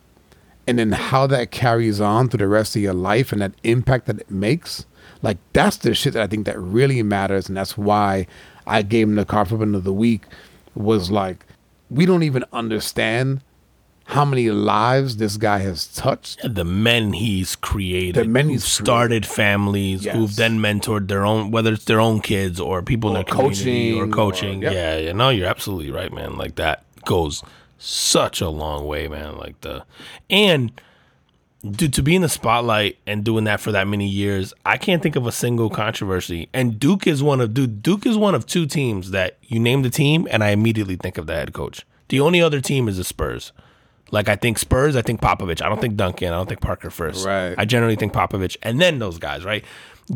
[0.67, 4.07] and then how that carries on through the rest of your life and that impact
[4.07, 4.85] that it makes.
[5.21, 8.25] Like that's the shit that I think that really matters, and that's why
[8.65, 10.23] I gave him the compliment of the week.
[10.75, 11.45] Was like
[11.93, 13.41] we don't even understand
[14.05, 16.39] how many lives this guy has touched.
[16.43, 20.15] the men he's created, The men who've he's started families, Yes.
[20.15, 23.33] who've then mentored their own, whether it's their own kids or people in Or their
[23.33, 24.73] community or coaching or- yep.
[24.73, 26.35] Yeah, yeah, no, you're absolutely right, man.
[26.37, 27.43] Like that goes
[27.77, 29.37] such a long way, man.
[29.37, 29.83] Like the
[30.29, 30.71] and
[31.69, 35.01] dude, to be in the spotlight and doing that for that many years, I can't
[35.01, 36.49] think of a single controversy.
[36.53, 37.81] And Duke is one of dude.
[37.81, 41.17] Duke is one of two teams that you name the team, and I immediately think
[41.17, 41.85] of the head coach.
[42.09, 43.51] The only other team is the Spurs.
[44.11, 45.63] Like I think Spurs, I think Popovich.
[45.63, 46.27] I don't think Duncan.
[46.27, 47.25] I don't think Parker first.
[47.25, 47.55] Right.
[47.57, 49.43] I generally think Popovich, and then those guys.
[49.43, 49.63] Right.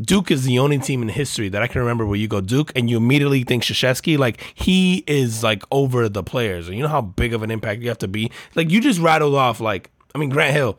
[0.02, 2.74] Duke is the only team in history that I can remember where you go Duke
[2.76, 4.18] and you immediately think Krzyzewski.
[4.18, 6.68] Like he is like over the players.
[6.68, 8.30] And you know how big of an impact you have to be.
[8.54, 9.62] Like you just rattled off.
[9.62, 10.78] Like I mean Grant Hill,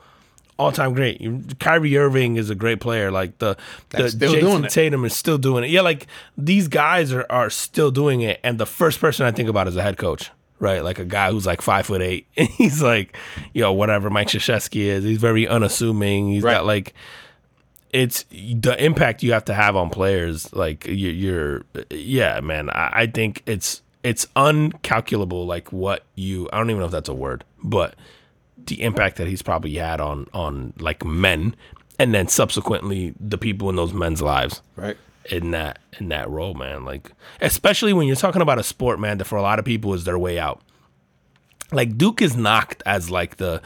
[0.58, 1.58] all time great.
[1.60, 3.10] Kyrie Irving is a great player.
[3.10, 3.56] Like the
[3.90, 4.62] the still Jason doing.
[4.70, 5.70] Tatum is still doing it.
[5.70, 8.40] Yeah, like these guys are are still doing it.
[8.42, 10.30] And the first person I think about is a head coach.
[10.60, 12.26] Right, like a guy who's like five foot eight.
[12.36, 13.16] And he's like,
[13.54, 15.04] yo, whatever Mike Krzyzewski is.
[15.04, 16.28] He's very unassuming.
[16.32, 16.54] He's Right.
[16.54, 16.94] got like
[17.92, 20.52] it's the impact you have to have on players.
[20.52, 22.68] Like you, you're, yeah, man.
[22.70, 25.46] I, I think it's it's uncalculable.
[25.46, 27.94] Like what you, I don't even know if that's a word, but
[28.68, 31.54] the impact that he's probably had on on like men,
[31.98, 34.96] and then subsequently the people in those men's lives Right.
[35.30, 36.84] in that in that role, man.
[36.84, 39.92] Like especially when you're talking about a sport, man, that for a lot of people
[39.94, 40.60] is their way out.
[41.70, 43.60] Like Duke is knocked as like the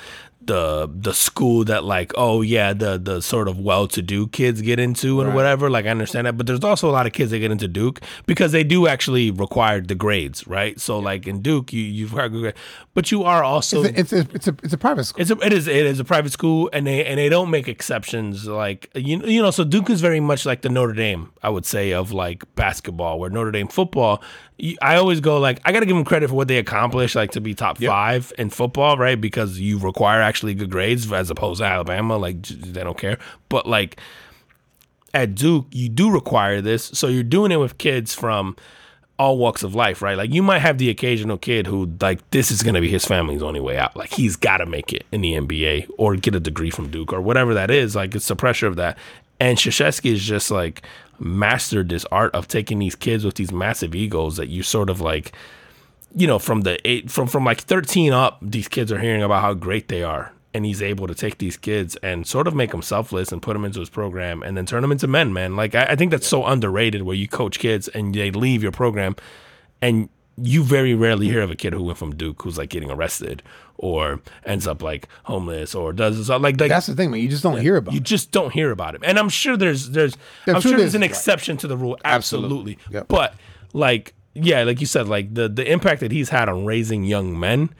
[0.46, 5.20] the the school that like oh yeah the the sort of well-to-do kids get into
[5.20, 5.36] and Right.
[5.36, 7.68] whatever like I understand that but there's also a lot of kids that get into
[7.68, 12.06] Duke because they do actually require the grades right so like in Duke you you
[12.06, 12.58] require good grades
[12.94, 15.20] but you are also It's a, it's a it's a it's a private school.
[15.22, 17.68] it's a, it is it is a private school and they and they don't make
[17.68, 21.50] exceptions like you you know so Duke is very much like the Notre Dame I
[21.50, 24.22] would say of like basketball where Notre Dame football
[24.80, 27.32] I always go like I got to give them credit for what they accomplished like
[27.32, 31.60] to be top 5 in football right because you require actually good grades as opposed
[31.60, 33.18] to Alabama like they don't care
[33.48, 33.98] but like
[35.14, 36.84] at Duke, you do require this.
[36.84, 38.56] So you're doing it with kids from
[39.18, 40.16] all walks of life, right?
[40.16, 43.04] Like you might have the occasional kid who like this is going to be his
[43.04, 43.96] family's only way out.
[43.96, 47.12] Like he's got to make it in the NBA or get a degree from Duke
[47.12, 47.94] or whatever that is.
[47.94, 48.98] Like it's the pressure of that.
[49.38, 50.82] And Krzyzewski is just like
[51.18, 55.00] mastered this art of taking these kids with these massive egos that you sort of
[55.00, 55.32] like
[56.14, 59.42] you know, from the eight, from from like thirteen up, these kids are hearing about
[59.42, 62.70] how great they are, and he's able to take these kids and sort of make
[62.70, 65.32] them selfless and put them into his program, and then turn them into men.
[65.32, 67.02] Man, like I, I think that's so underrated.
[67.02, 69.16] Where you coach kids and they leave your program,
[69.80, 72.90] and you very rarely hear of a kid who went from Duke who's like getting
[72.90, 73.42] arrested
[73.76, 77.20] or ends up like homeless or does like like That's the thing, man.
[77.20, 77.92] You just don't hear about.
[77.92, 78.04] you it.
[78.04, 79.02] just don't hear about him.
[79.04, 81.10] And I'm sure there's there's The I'm truth sure there's an right.
[81.10, 81.98] exception to the rule.
[82.04, 82.72] Absolutely.
[82.72, 82.94] Absolutely.
[82.94, 83.08] Yep.
[83.08, 83.34] But
[83.74, 87.38] like yeah, like you said, like the the impact that he's had on raising young
[87.38, 87.70] men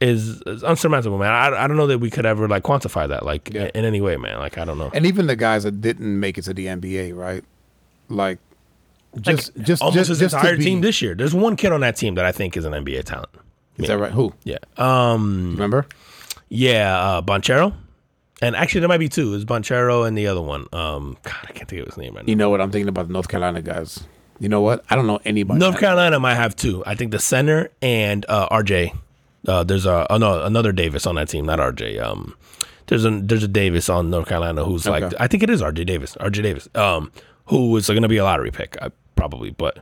[0.00, 1.32] is, is unsurmountable, man.
[1.32, 3.70] I, I don't know that we could ever like quantify that like Yeah.
[3.74, 4.38] in any way, man.
[4.38, 4.90] Like I don't know.
[4.92, 7.42] And even the guys that didn't make it to the NBA, right?
[8.10, 8.38] Like,
[9.20, 11.14] just just Almost just his just entire be, team this year.
[11.14, 13.30] There's one kid on that team that I think is an NBA talent.
[13.78, 14.12] Is that right?
[14.12, 14.34] Who?
[14.44, 14.58] Yeah.
[14.76, 15.86] Um Remember?
[16.50, 17.72] yeah, uh Banchero.
[18.42, 19.34] And actually there might be two.
[19.34, 20.66] It's Banchero and the other one.
[20.74, 22.30] Um God, I can't think of his name right now.
[22.30, 24.04] You know what I'm thinking about the North Carolina guys.
[24.38, 24.84] You know what?
[24.90, 25.60] I don't know anybody.
[25.60, 26.82] North Carolina might have two.
[26.86, 28.96] I think the center and uh, RJ.
[29.46, 32.02] Uh, there's a oh no, another Davis on that team, not RJ.
[32.02, 32.36] Um,
[32.88, 35.86] there's a there's a Davis on North Carolina who's like I think it is RJ
[35.86, 36.68] Davis, RJ Davis.
[36.74, 37.12] Um,
[37.46, 39.78] who is going to be a lottery pick uh, probably, but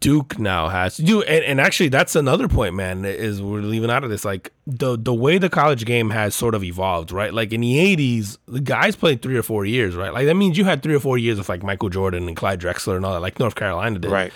[0.00, 3.04] Duke now has you and, and actually that's another point, man.
[3.04, 6.54] Is we're leaving out of this like the the way the college game has sort
[6.54, 7.34] of evolved, right?
[7.34, 10.12] Like in the '80s, the guys played three or four years, right?
[10.12, 12.60] Like that means you had three or four years of like Michael Jordan and Clyde
[12.60, 14.32] Drexler and all that, like North Carolina did Right.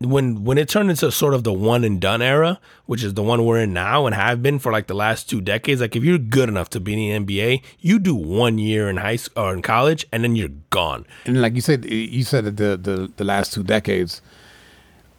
[0.00, 3.22] When when it turned into sort of the one and done era, which is the
[3.22, 6.02] one we're in now and have been for like the last two decades, like if
[6.02, 9.44] you're good enough to be in the NBA, you do one year in high school
[9.44, 11.04] or in college, and then you're gone.
[11.26, 14.22] And like you said, you said that the the the last two decades,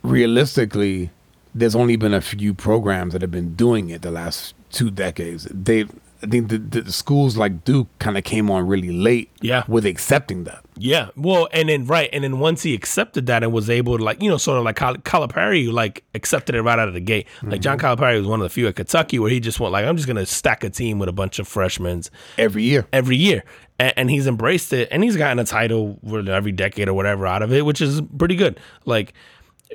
[0.02, 1.12] realistically,
[1.54, 5.48] there's only been a few programs that have been doing it the last two decades.
[5.52, 5.86] They
[6.24, 9.30] I think the, the schools like Duke kind of came on really late.
[9.42, 9.64] Yeah.
[9.68, 10.64] with accepting that.
[10.78, 14.04] Yeah, well, and then right, and then once he accepted that and was able to
[14.04, 17.00] like you know sort of like Cal- Calipari like accepted it right out of the
[17.00, 17.28] gate.
[17.44, 18.02] Like John mm-hmm.
[18.02, 20.08] Calipari was one of the few at Kentucky where he just went like I'm just
[20.08, 22.02] gonna stack a team with a bunch of freshmen
[22.38, 23.44] Every year, every year,
[23.80, 27.42] and, and he's embraced it, and he's gotten a title every decade or whatever out
[27.42, 28.60] of it, which is pretty good.
[28.86, 29.14] Like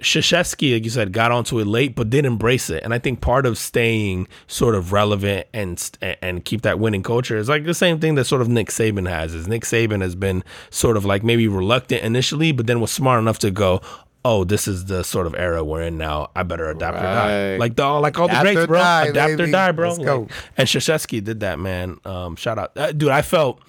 [0.01, 3.21] Krzyzewski, like you said, got onto it late, but did embrace it, and I think
[3.21, 5.83] part of staying sort of relevant and
[6.21, 9.09] and keep that winning culture is like the same thing that sort of Nick Saban
[9.09, 9.35] has.
[9.35, 13.21] Is Nick Saban has been sort of like maybe reluctant initially, but then was smart
[13.21, 13.81] enough to go.
[14.23, 16.31] Oh, this is the sort of era we're in now.
[16.35, 17.57] I better adapt or die.
[17.57, 18.79] Like the like all the greats, bro.
[18.79, 19.91] die, adapt or die, bro.
[19.91, 20.21] Let's go.
[20.23, 21.99] Like, and Krzyzewski did that, man.
[22.05, 23.11] Um, shout out, uh, dude.
[23.11, 23.61] I felt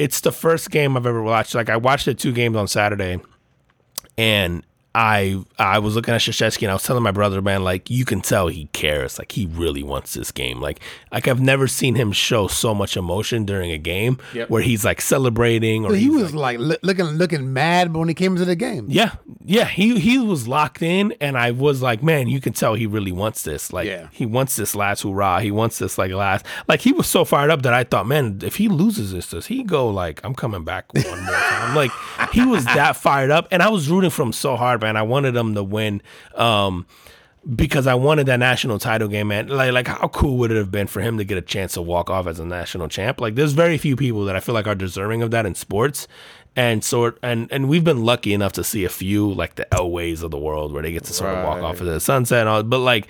[0.00, 1.54] it's the first game I've ever watched.
[1.54, 3.20] Like I watched the two games on Saturday,
[4.18, 7.88] and I I was looking at Krzyzewski and I was telling my brother, man, like
[7.90, 9.18] you can tell he cares.
[9.20, 10.60] Like he really wants this game.
[10.60, 10.80] Like
[11.12, 14.50] like I've never seen him show so much emotion during a game Yep.
[14.50, 18.32] where he's like celebrating or he was like, li- looking looking mad when he came
[18.32, 18.86] into the game.
[18.88, 19.12] yeah,
[19.44, 19.66] yeah.
[19.66, 23.12] He he was locked in, and I was like, man, you can tell he really
[23.12, 23.72] wants this.
[23.72, 24.08] Like, Yeah.
[24.10, 25.38] he wants this last hurrah.
[25.38, 26.44] He wants this like last.
[26.66, 29.46] Like he was so fired up that I thought, man, if he loses this, does
[29.46, 31.76] he go like, I'm coming back one more time?
[31.76, 31.92] Like
[32.32, 34.96] he was that fired up, and I was rooting for him so hard, man.
[34.96, 36.02] I wanted him to win.
[36.34, 36.86] Um,
[37.54, 39.48] because I wanted that national title game, man.
[39.48, 41.82] Like, like how cool would it have been for him to get a chance to
[41.82, 43.18] walk off as a national champ?
[43.18, 46.06] Like, there's very few people that I feel like are deserving of that in sports,
[46.56, 50.22] and sort and and we've been lucky enough to see a few like the Elways
[50.22, 52.40] of the world where they get to sort of walk off into the sunset.
[52.40, 53.06] And all, but like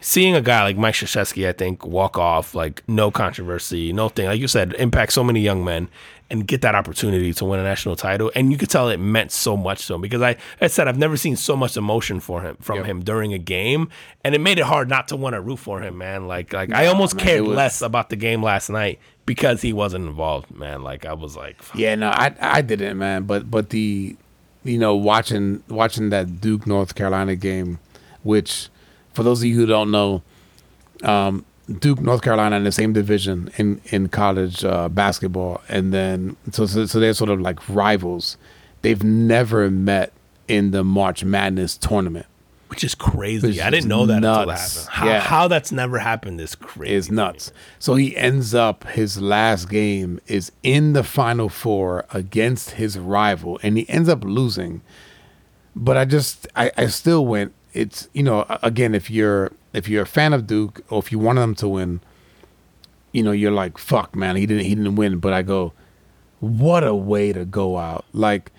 [0.00, 4.26] seeing a guy like Mike Krzyzewski, I think walk off like no controversy, no thing,
[4.26, 5.88] like you said, impact so many young men
[6.34, 8.30] and get that opportunity to win a national title.
[8.34, 10.98] And you could tell it meant so much to him because I, I said I've
[10.98, 12.86] never seen so much emotion for him from Yep.
[12.86, 13.88] him during a game,
[14.24, 16.26] and it made it hard not to want to root for him, man.
[16.26, 19.72] Like like I almost man, cared was- less about the game last night because he
[19.72, 20.82] wasn't involved, man.
[20.82, 21.78] Like I was like, fuck.
[21.78, 23.22] Yeah, no, I I didn't, man.
[23.22, 24.16] But but the,
[24.64, 27.78] you know, watching watching that Duke North Carolina game,
[28.24, 28.68] which,
[29.12, 30.22] for those of you who don't know,
[31.02, 31.44] um,
[31.78, 36.66] Duke North Carolina in the same division in in college uh, basketball, and then so,
[36.66, 38.36] so so they're sort of like rivals.
[38.82, 40.12] They've never met
[40.46, 42.26] in the March Madness tournament.
[42.68, 43.46] which is crazy.
[43.48, 44.86] Which I didn't know that nuts.
[44.88, 45.20] How, Yeah.
[45.20, 46.92] how that's never happened is crazy.
[46.94, 47.52] is nuts.
[47.78, 53.58] So he ends up his last game is in the final four against his rival,
[53.62, 54.82] and he ends up losing.
[55.76, 57.52] But I just I, I still went.
[57.72, 61.18] It's you know again if you're if you're a fan of Duke or if you
[61.18, 62.00] want them to win,
[63.12, 65.18] you know you're like fuck man he didn't he didn't win.
[65.18, 65.72] But I go,
[66.40, 68.04] what a way to go out!
[68.12, 68.50] Like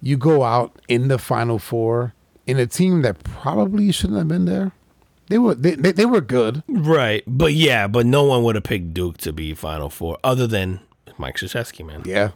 [0.00, 2.14] you go out in the final four
[2.46, 4.72] in a team that probably shouldn't have been there.
[5.28, 6.62] They were they, they, they were good.
[6.66, 7.22] Right.
[7.26, 10.80] But yeah, but no one would have picked Duke to be Final Four other than
[11.18, 12.02] Mike Krzyzewski, man.
[12.04, 12.30] Yeah.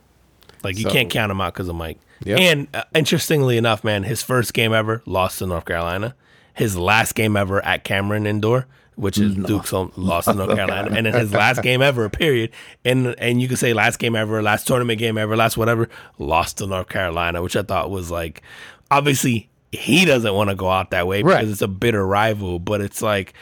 [0.63, 1.99] Like you So- can't count him out because of Mike.
[2.23, 2.39] Yep.
[2.39, 6.15] And uh, interestingly enough, man, his first game ever lost to North Carolina.
[6.55, 10.95] His last game ever at Cameron Indoor, which is Duke's home, lost to North Carolina,
[10.97, 12.51] and then his last game ever, period.
[12.85, 15.89] And and you could say last game ever, last tournament game ever, last whatever,
[16.19, 18.43] lost to North Carolina, which I thought was like,
[18.91, 21.49] obviously he doesn't want to go out that way because Right.
[21.49, 23.35] it's a bitter rival, but it's like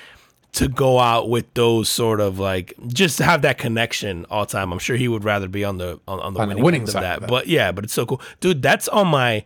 [0.53, 4.72] to go out with those sort of like just to have that connection all time.
[4.72, 6.81] I'm sure he would rather be on the on, on the On the winning, winning
[6.83, 7.14] end of side that.
[7.16, 7.29] of that.
[7.29, 8.62] But yeah, but it's so cool, dude.
[8.62, 9.44] That's on my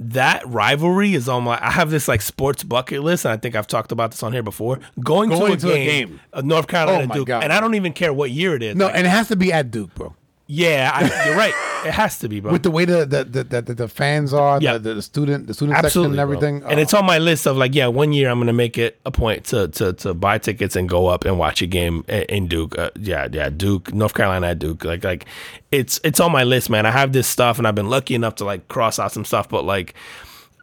[0.00, 1.58] that rivalry is on my.
[1.60, 4.32] I have this like sports bucket list, and I think I've talked about this on
[4.32, 4.78] here before.
[5.00, 6.20] Going, Going to to a a game, game.
[6.32, 7.42] of North Carolina Oh Duke, God.
[7.44, 8.76] and I don't even care what year it is.
[8.76, 10.14] No, Like, and it has to be at Duke, bro.
[10.48, 11.52] Yeah, I, you're right.
[11.86, 12.50] It has to be, bro.
[12.50, 14.78] With the way the the the, the, the, fans are, Yeah.
[14.78, 16.62] the, the student the student Absolutely, section and everything.
[16.68, 19.10] And it's on my list of like, yeah, one year I'm gonna make it a
[19.12, 22.76] point to to to buy tickets and go up and watch a game in Duke.
[22.76, 24.84] Uh, yeah, yeah, Duke, North Carolina at Duke.
[24.84, 25.26] Like like,
[25.70, 26.86] it's it's on my list, man.
[26.86, 29.48] I have this stuff, and I've been lucky enough to like cross out some stuff,
[29.48, 29.94] but like.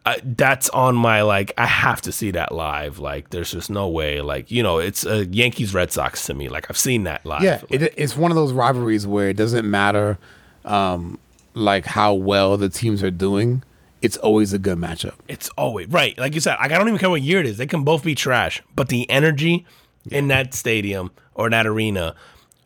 [0.06, 1.52] I, that's on my like.
[1.58, 3.00] I have to see that live.
[3.00, 4.20] Like, there's just no way.
[4.20, 6.48] Like, you know, it's a Yankees Red Sox to me.
[6.48, 7.42] Like, I've seen that live.
[7.42, 10.16] yeah, it, it's one of those rivalries where it doesn't matter,
[10.64, 11.18] um,
[11.54, 13.64] like how well the teams are doing.
[14.00, 15.14] It's always a good matchup.
[15.26, 16.16] It's always right.
[16.16, 17.56] Like you said, like, I don't even care what year it is.
[17.56, 19.66] They can both be trash, but the energy
[20.10, 22.14] in that stadium or that arena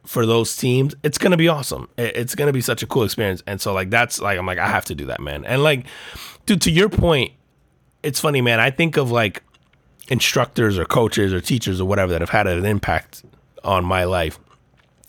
[0.06, 1.88] for those teams, it's gonna be awesome.
[1.98, 3.42] It's gonna be such a cool experience.
[3.46, 5.44] And so, like, that's like I'm like I have to do that, man.
[5.44, 5.86] And like,
[6.46, 7.32] dude, to your point,
[8.02, 8.60] it's funny, man.
[8.60, 9.42] I think of like
[10.08, 13.24] instructors or coaches or teachers or whatever that have had an impact
[13.64, 14.38] on my life.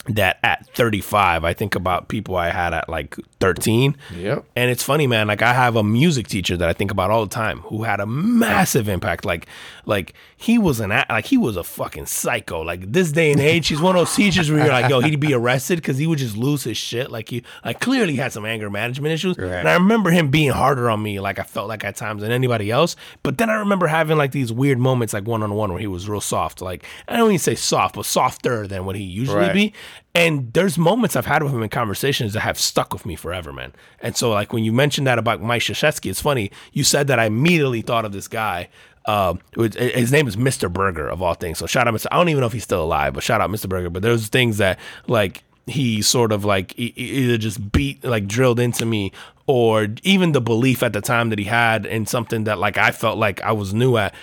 [0.08, 4.44] that at 35 i think about people i had at like 13 Yep.
[4.56, 7.24] and it's funny man like i have a music teacher that i think about all
[7.24, 9.46] the time who had a massive impact like
[9.86, 13.40] like he was an a- like he was a fucking psycho like this day and
[13.40, 16.06] age he's one of those teachers where you're like yo he'd be arrested because he
[16.06, 19.52] would just lose his shit like he like clearly had some anger management issues Right.
[19.52, 22.32] and i remember him being harder on me like i felt like at times than
[22.32, 25.86] anybody else but then i remember having like these weird moments like one-on-one where he
[25.86, 29.38] was real soft like i don't even say soft but softer than what he usually
[29.38, 29.54] Right.
[29.54, 29.72] be
[30.14, 33.50] and there's moments I've had with him in conversations that have stuck with me forever,
[33.50, 33.72] man.
[34.00, 36.50] And so, like when you mentioned that about Mike Krzyzewski, it's funny.
[36.74, 38.68] You said that I immediately thought of this guy.
[39.06, 40.72] Um, his name is Mr.
[40.72, 41.58] Burger of all things.
[41.58, 42.06] So shout out, Mr.
[42.12, 43.68] I don't even know if he's still alive, but shout out, Mr.
[43.68, 43.90] Burger.
[43.90, 48.86] But there's things that like he sort of like either just beat like drilled into
[48.86, 49.12] me,
[49.46, 52.90] or even the belief at the time that he had in something that like I
[52.90, 54.14] felt like I was new at.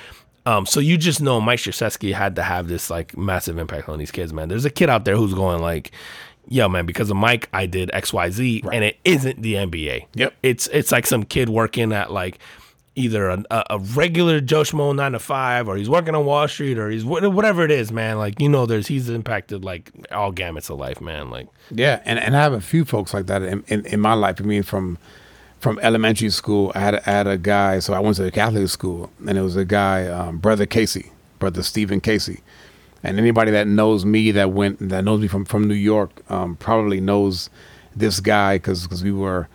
[0.45, 3.99] Um, so you just know Mike Krzyzewski had to have this like massive impact on
[3.99, 4.49] these kids, man.
[4.49, 5.91] There's a kid out there who's going like,
[6.47, 10.05] "Yo, man, because of Mike, I did X, Y, Z, and it isn't the NBA.
[10.15, 10.33] Yep.
[10.41, 12.39] it's it's like some kid working at like
[12.95, 16.77] either a, a, regular Joe Schmo nine to five, or he's working on Wall Street,
[16.77, 18.17] or he's whatever it is, man.
[18.17, 21.29] Like you know, there's he's impacted like all gamuts of life, man.
[21.29, 24.13] Like Yeah, and, and I have a few folks like that in, in, in my
[24.13, 24.41] life.
[24.41, 24.97] I mean, from
[25.59, 27.79] from elementary school, I had, I had a guy.
[27.79, 31.11] So I went to the Catholic school, and it was a guy, um, brother Casey,
[31.37, 32.41] brother Stephen Casey.
[33.03, 36.55] And anybody that knows me that went that knows me from from New York um,
[36.57, 37.49] probably knows
[37.95, 39.47] this guy because we were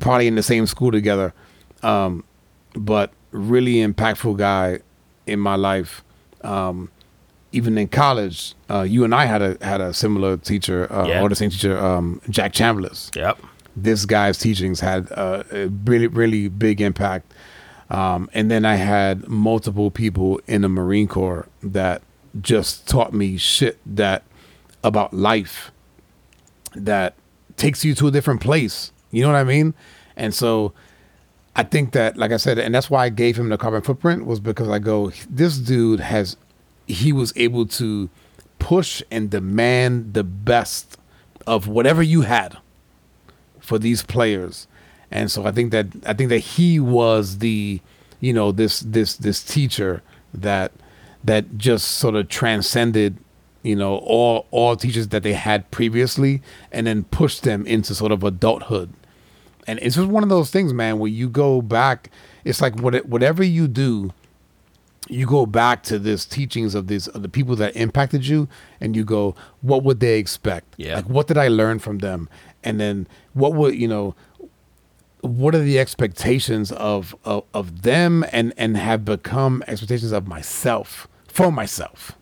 [0.00, 1.32] probably in the same school together.
[1.82, 2.24] Um,
[2.74, 4.80] but really impactful guy
[5.26, 6.02] in my life.
[6.42, 6.90] Um,
[7.52, 11.20] even in college, uh, you and I had a had a similar teacher, uh, Yeah.
[11.22, 13.14] or the same teacher, um, Jack Chambliss.
[13.14, 13.38] yep,
[13.76, 17.32] This guy's teachings had uh, a really really big impact.
[17.90, 22.00] Um, and then I had multiple people in the Marine Corps that
[22.40, 24.22] just taught me shit that
[24.82, 25.70] about life
[26.74, 27.14] that
[27.58, 28.92] takes you to a different place.
[29.10, 29.74] You know what I mean?
[30.16, 30.72] And so
[31.54, 34.24] I think that, like I said, and that's why I gave him the carbon footprint
[34.24, 36.36] was because I go, this dude has,
[36.86, 38.08] he was able to
[38.58, 40.96] push and demand the best
[41.46, 42.56] of whatever you had
[43.60, 44.66] for these players.
[45.10, 47.80] And so I think that I think that he was the,
[48.20, 50.72] you know, this this this teacher that
[51.24, 53.18] that just sort of transcended,
[53.62, 58.10] you know, all all teachers that they had previously and then pushed them into sort
[58.10, 58.90] of adulthood
[59.66, 62.10] and it's just one of those things, man, where you go back.
[62.44, 64.12] It's like what whatever you do,
[65.08, 68.48] you go back to this teachings of these of the people that impacted you,
[68.80, 70.74] and you go, what would they expect?
[70.76, 70.96] Yeah.
[70.96, 72.28] Like, what did I learn from them?
[72.64, 74.14] And then what would you know?
[75.20, 81.06] What are the expectations of of, of them, and and have become expectations of myself
[81.28, 82.12] for myself?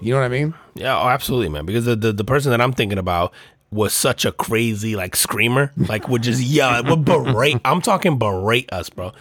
[0.00, 0.54] You know what I mean?
[0.74, 1.64] Yeah, oh, absolutely, man.
[1.64, 3.32] Because the, the the person that I'm thinking about
[3.72, 7.58] was such a crazy like screamer, like would just yell, would berate.
[7.64, 9.12] I'm talking berate us, bro.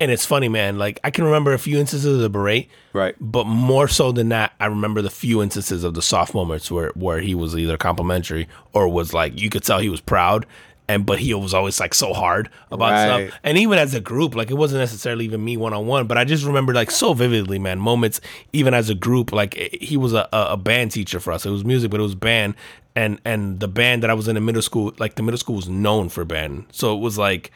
[0.00, 0.78] And it's funny, man.
[0.78, 3.14] Like I can remember a few instances of the berate, Right.
[3.20, 6.90] But more so than that, I remember the few instances of the soft moments where
[6.96, 10.46] where he was either complimentary or was like you could tell he was proud.
[10.90, 13.26] And but he was always like so hard about Right.
[13.28, 13.40] stuff.
[13.44, 16.16] And even as a group, like it wasn't necessarily even me one on one, but
[16.16, 18.20] I just remember like so vividly, man, moments
[18.54, 19.30] even as a group.
[19.32, 21.44] Like it- he was a, a band teacher for us.
[21.44, 22.54] It was music, but it was band,
[22.96, 25.56] and and the band that I was in in middle school, like the middle school
[25.56, 27.50] was known for band, so it was like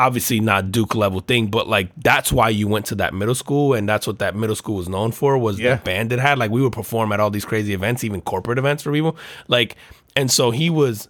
[0.00, 3.74] obviously not Duke level thing, but like that's why you went to that middle school,
[3.74, 5.76] and that's what that middle school was known for was Yeah.
[5.76, 6.36] the band it had.
[6.38, 9.16] Like we would perform at all these crazy events, even corporate events for people.
[9.46, 9.76] Like,
[10.16, 11.08] and so he was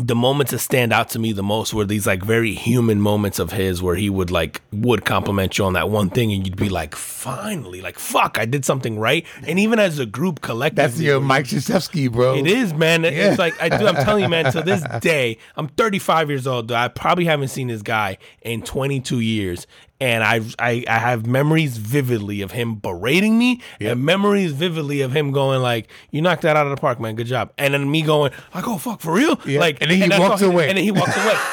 [0.00, 3.38] the moments that stand out to me the most were these like very human moments
[3.38, 6.56] of his where he would like would compliment you on that one thing and you'd
[6.56, 10.88] be like finally like fuck i did something right and even as a group collectively
[10.90, 12.36] That's your Mike Krzyzewski, bro.
[12.36, 13.04] it is, man.
[13.04, 13.30] It- Yeah.
[13.30, 13.86] It's like I do.
[13.86, 14.52] I'm telling you, man.
[14.52, 16.68] To this day, I'm 35 years old.
[16.68, 19.66] Though I probably haven't seen this guy in 22 years,
[20.00, 25.12] and I I, I have memories vividly of him berating me, and memories vividly of
[25.16, 27.14] him going like, "You knocked that out of the park, man.
[27.16, 29.60] Good job." And then me going, "I go oh, fuck for real." Yeah.
[29.60, 30.68] Like, And then he that's walks away.
[30.68, 31.34] And then he walks away.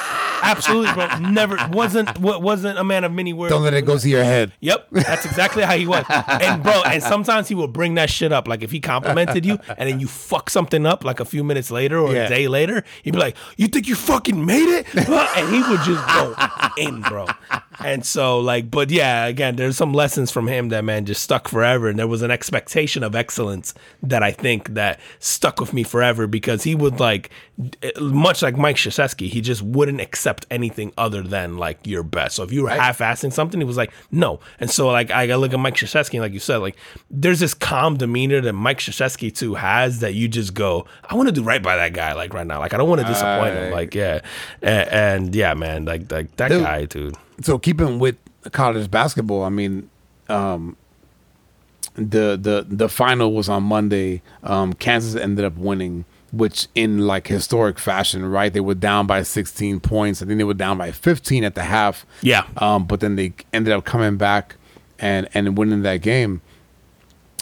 [0.43, 1.07] Absolutely, bro.
[1.31, 3.51] Never wasn't wa- wasn't a man of many words.
[3.51, 4.51] Don't let it go to your head.
[4.59, 6.05] Yep, that's exactly how he was.
[6.09, 8.47] And bro, and sometimes he will bring that shit up.
[8.47, 11.71] Like if he complimented you and then you fuck something up like a few minutes
[11.71, 12.25] later or Yeah.
[12.25, 14.85] a day later, he'd be like, "You think you fucking made it?"
[15.35, 16.35] And he would just go
[16.77, 17.25] in, bro.
[17.79, 21.47] And so like, but yeah, again, there's some lessons from him that man just stuck
[21.47, 23.73] forever, and there was an expectation of excellence
[24.03, 27.29] that I think that stuck with me forever because he would like,
[27.99, 32.35] much like Mike Krzyzewski, he just wouldn't accept anything other than like your best.
[32.35, 34.39] So if you were half-assing something, he was like, no.
[34.59, 36.75] And so like I look at Mike Krzyzewski, like you said, like
[37.09, 41.29] there's this calm demeanor that Mike Krzyzewski too has that you just go, I want
[41.29, 43.53] to do right by that guy, like right now, like I don't want to disappoint
[43.55, 44.21] him, like yeah,
[44.61, 46.63] and, and yeah, man, like like that Dude.
[46.63, 47.15] guy, dude.
[47.41, 48.17] So keeping with
[48.51, 49.89] college basketball, I mean,
[50.29, 50.77] um,
[51.95, 54.21] the the the final was on Monday.
[54.43, 58.51] Um, Kansas ended up winning, which in like historic fashion, right?
[58.51, 60.21] They were down by 16 points.
[60.21, 62.05] I think they were down by 15 at the half.
[62.21, 62.45] Yeah.
[62.57, 64.55] Um, but then they ended up coming back
[64.99, 66.41] and and winning that game.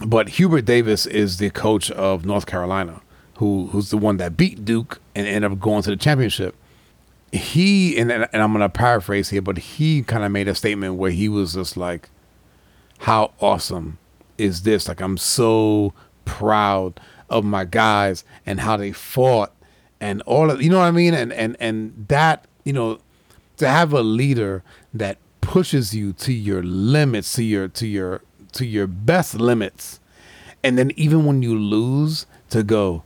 [0.06, 3.02] But Hubert Davis is the coach of North Carolina,
[3.38, 6.56] who who's the one that beat Duke and ended up going to the championship
[7.34, 11.12] he and and I'm gonna paraphrase here, but he kind of made a statement where
[11.12, 12.10] he was just like,
[13.00, 13.98] "How awesome
[14.38, 14.88] is this?
[14.88, 15.94] Like, I'm so
[16.26, 19.52] proud of my guys and how they fought
[20.04, 23.00] and all of you know what I mean, and and and that you know
[23.58, 24.62] to have a leader
[24.94, 28.22] that pushes you to your limits, to your to your
[28.52, 30.00] to your best limits,
[30.62, 33.04] and then even when you lose, to go,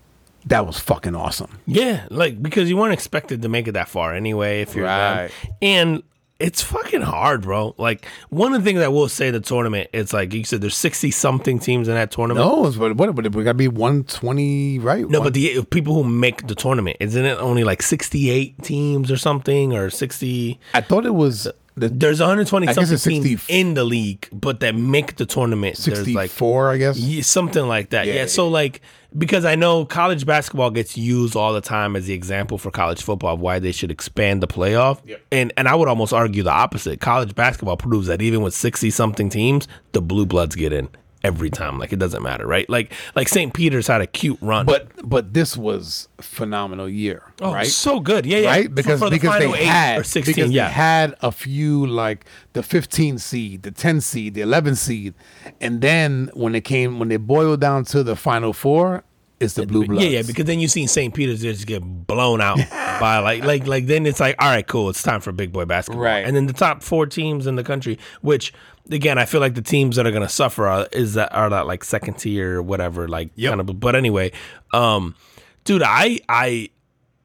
[0.49, 1.59] that was fucking awesome.
[1.65, 4.61] Yeah, like because you weren't expected to make it that far anyway.
[4.61, 5.17] If you're them.
[5.17, 5.31] Right.
[5.61, 6.03] and
[6.39, 7.73] it's fucking hard, bro.
[7.79, 10.75] Like one of the things I will say the tournament, it's like you said, there's
[10.75, 12.45] sixty something teams in that tournament.
[12.45, 15.09] No, it's what what we got to be 120, right?
[15.09, 19.11] No, One- but the people who make the tournament, isn't it only like 68 teams
[19.11, 20.59] or something, or 60?
[20.75, 21.47] I thought it was
[21.77, 25.77] the There's 120 something it's teams in the league, but that make the tournament.
[25.77, 26.97] There's 64, like I guess.
[26.97, 28.07] Yeah, something like that.
[28.07, 28.81] Yeah, Yeah, So like
[29.17, 33.01] because I know college basketball gets used all the time as the example for college
[33.01, 34.99] football of why they should expand the playoff.
[35.05, 35.21] Yep.
[35.31, 36.99] And and I would almost argue the opposite.
[36.99, 40.89] College basketball proves that even with 60 something teams, the blue bloods get in
[41.23, 41.79] every time.
[41.79, 42.69] Like it doesn't matter, right?
[42.69, 43.53] Like like St.
[43.53, 44.65] Peter's had a cute run.
[44.65, 47.67] But but this was phenomenal year, oh, right?
[47.67, 48.25] so good.
[48.25, 48.49] Yeah, yeah.
[48.49, 48.73] right?
[48.73, 50.67] Because for the because final they had or 16, because yeah.
[50.67, 55.13] they had a few like the 15 seed, the 10 seed, the 11 seed,
[55.61, 59.03] and then when it came when they boiled down to the final four,
[59.39, 60.03] it's the blue bloods.
[60.03, 61.13] Yeah, yeah, because then you see St.
[61.13, 62.57] Peter's just get blown out
[62.99, 65.65] by like like like then it's like all right, cool, it's time for big boy
[65.65, 66.03] basketball.
[66.03, 66.25] Right.
[66.25, 68.51] And then the top four teams in the country, which
[68.91, 71.67] again I feel like the teams that are gonna suffer are is that are that
[71.67, 73.51] like second tier or whatever, like Yep.
[73.51, 74.31] kind of but anyway,
[74.73, 75.15] um
[75.63, 76.69] dude, I I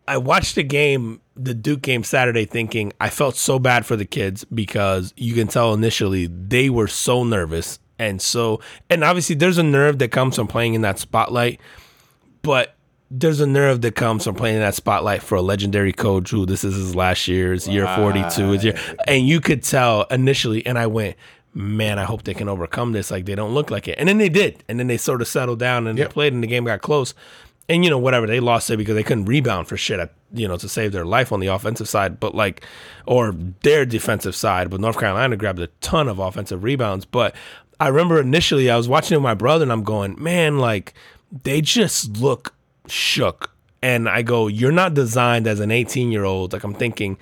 [0.08, 4.04] I watched the game, the Duke game Saturday, thinking I felt so bad for the
[4.04, 7.78] kids because you can tell initially they were so nervous.
[7.98, 8.60] And so,
[8.90, 11.60] and obviously, there's a nerve that comes from playing in that spotlight,
[12.42, 12.74] but
[13.12, 16.44] there's a nerve that comes from playing in that spotlight for a legendary coach who
[16.46, 20.64] this is his last year, it's year 42, it's year, and you could tell initially,
[20.66, 21.16] and I went,
[21.54, 23.10] man, I hope they can overcome this.
[23.10, 23.96] Like they don't look like it.
[23.98, 24.64] And then they did.
[24.68, 26.08] And then they sort of settled down and Yep.
[26.08, 27.14] they played and the game got close.
[27.68, 30.48] And you know, whatever, they lost it because they couldn't rebound for shit at you
[30.48, 32.64] know, to save their life on the offensive side, but like
[33.06, 33.32] or
[33.62, 34.70] their defensive side.
[34.70, 37.04] But North Carolina grabbed a ton of offensive rebounds.
[37.04, 37.34] But
[37.78, 40.94] I remember initially I was watching it with my brother and I'm going, man, like
[41.44, 42.54] they just look
[42.88, 43.50] shook.
[43.82, 46.52] And I go, you're not designed as an 18 year old.
[46.52, 47.18] Like I'm thinking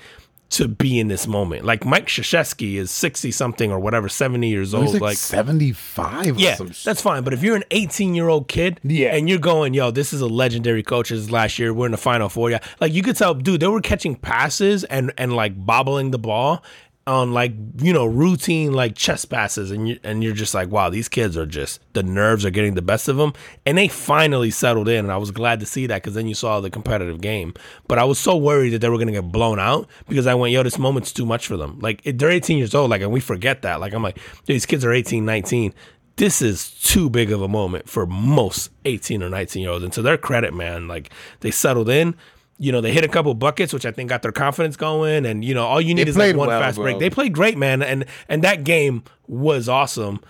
[0.51, 1.65] to be in this moment.
[1.65, 4.93] Like Mike Krzyzewski is 60 something or whatever, 70 years old.
[4.95, 7.23] like, like 75 or yeah, that's fine.
[7.23, 9.15] But if you're an 18 year old kid, Yeah.
[9.15, 11.11] and you're going, yo, this is a legendary coach.
[11.11, 11.73] This is last year.
[11.73, 12.51] We're in the final four.
[12.51, 16.19] Yeah, like you could tell, dude, they were catching passes and and like bobbling the
[16.19, 16.63] ball
[17.07, 20.91] on like you know routine like chest passes, and you and you're just like, wow,
[20.91, 23.33] these kids are just the nerves are getting the best of them,
[23.67, 26.35] and they finally settled in, and I was glad to see that because then you
[26.35, 27.55] saw the competitive game.
[27.89, 30.53] But I was so worried that they were gonna get blown out because I went,
[30.53, 31.79] yo, this moment's too much for them.
[31.81, 33.81] Like they're 18 years old, like, and we forget that.
[33.81, 35.75] Like I'm like, these kids are 18, 19
[36.17, 39.83] this is too big of a moment for most 18 or 19 year olds.
[39.83, 42.15] And to their credit, man, like they settled in.
[42.61, 45.25] You know, they hit a couple buckets, which I think got their confidence going.
[45.25, 46.85] And you know, all you need They is like one well, fast bro.
[46.85, 46.99] break.
[46.99, 50.21] They played great, man, and and that game was awesome.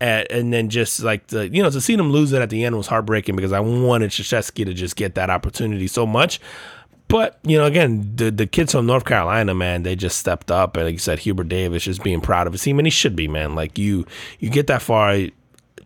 [0.00, 2.64] And, and then just like the you know to see them lose it at the
[2.64, 6.40] end was heartbreaking because I wanted Krzyzewski to just get that opportunity so much.
[7.08, 10.76] But you know, again, the the kids from North Carolina, man, they just stepped up,
[10.76, 13.14] and like you said, Hubert Davis just being proud of his team, and he should
[13.14, 13.54] be, man.
[13.54, 14.06] Like you,
[14.38, 15.18] you get that far.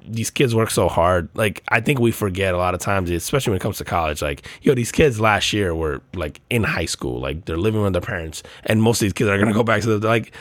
[0.09, 1.29] These kids work so hard.
[1.35, 4.23] Like I think we forget a lot of times, especially when it comes to college.
[4.23, 7.93] Like yo, these kids last year were like in high school, like they're living with
[7.93, 10.33] their parents, and most of these kids are gonna go back to the like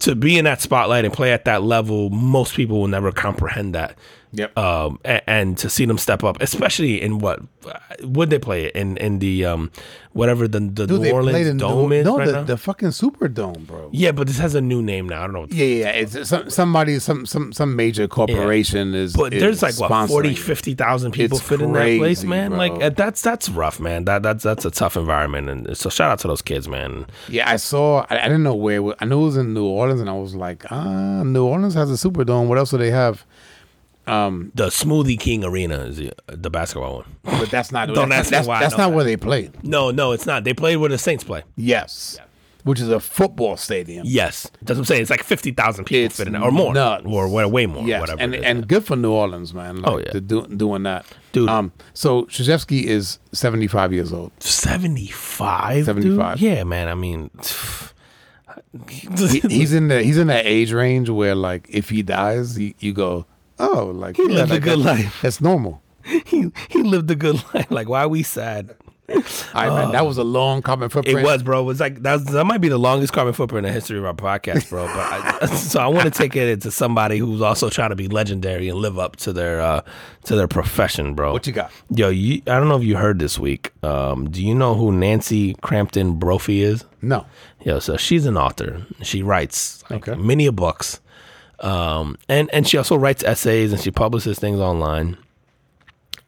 [0.00, 2.10] to be in that spotlight and play at that level.
[2.10, 3.96] Most people will never comprehend that.
[4.32, 4.58] Yep.
[4.58, 7.40] Um, and, and to see them step up, especially in what
[8.02, 9.70] would they play it in in the um
[10.12, 12.42] whatever the the Dude, New Orleans in Dome is no right the, now.
[12.44, 13.88] the fucking Superdome, bro.
[13.92, 15.20] yeah, but this has a new name now.
[15.20, 15.40] I don't know.
[15.40, 15.90] What Yeah, yeah, yeah.
[15.90, 19.14] it's some somebody, some some some major corporation is.
[19.16, 20.38] But is there's like what sponsoring 40, it.
[20.38, 22.50] 50,000 people It's fit in that place, man.
[22.50, 22.58] bro.
[22.58, 24.04] Like uh, that's that's rough, man.
[24.04, 27.06] That that's that's a tough environment, and so shout out to those kids, man.
[27.28, 28.06] Yeah, I saw.
[28.10, 28.82] I, I didn't know where.
[28.82, 28.94] was.
[29.00, 31.90] I knew it was in New Orleans, and I was like, ah, New Orleans has
[31.90, 32.48] a Superdome.
[32.48, 33.24] What else do they have?
[34.08, 37.16] Um, The Smoothie King Arena is the, the basketball one.
[37.24, 37.88] but that's not.
[37.94, 38.96] Don't that's ask me why I that's know not that.
[38.96, 39.50] where they play.
[39.62, 40.44] No, no, it's not.
[40.44, 41.42] They play where the Saints play.
[41.56, 42.18] Yes,
[42.64, 44.02] which is a football stadium.
[44.06, 45.02] Yes, that's what I'm saying.
[45.02, 47.04] It's like fifty thousand people It's fit in there, or more, nuts.
[47.06, 48.20] or way, way more, Yes, whatever.
[48.20, 48.44] and it is.
[48.44, 49.82] and good for New Orleans, man.
[49.82, 50.10] Like, Oh, yeah.
[50.10, 51.48] to do, doing that, Dude.
[51.48, 54.32] Um, so Krzyzewski is seventy five years old.
[54.42, 56.40] seventy five, 75.
[56.40, 56.88] Yeah, man.
[56.88, 57.30] I mean,
[58.88, 62.74] He, he's in the he's in that age range where like if he dies, he,
[62.80, 63.24] you go,
[63.58, 65.20] oh, like He lived a good life.
[65.22, 65.82] That's normal.
[66.26, 67.70] he he lived a good life.
[67.70, 68.74] Like, why are we sad?
[69.10, 69.16] All
[69.54, 69.92] right, man.
[69.92, 71.20] That was a long carbon footprint.
[71.20, 71.62] It was, bro.
[71.62, 72.12] It was like that.
[72.12, 74.86] Was, that might be the longest carbon footprint in the history of our podcast, bro.
[74.86, 78.06] But I, so I want to take it to somebody who's also trying to be
[78.08, 79.80] legendary and live up to their uh,
[80.24, 81.32] to their profession, bro.
[81.32, 81.72] What you got?
[81.90, 83.72] Yo, you, I don't know if you heard this week.
[83.82, 86.84] Um, do you know who Nancy Crampton Brophy is?
[87.00, 87.24] No.
[87.64, 88.84] Yo, so she's an author.
[89.02, 90.20] She writes like Okay.
[90.20, 91.00] many books,
[91.60, 95.16] um, and and she also writes essays and she publishes things online.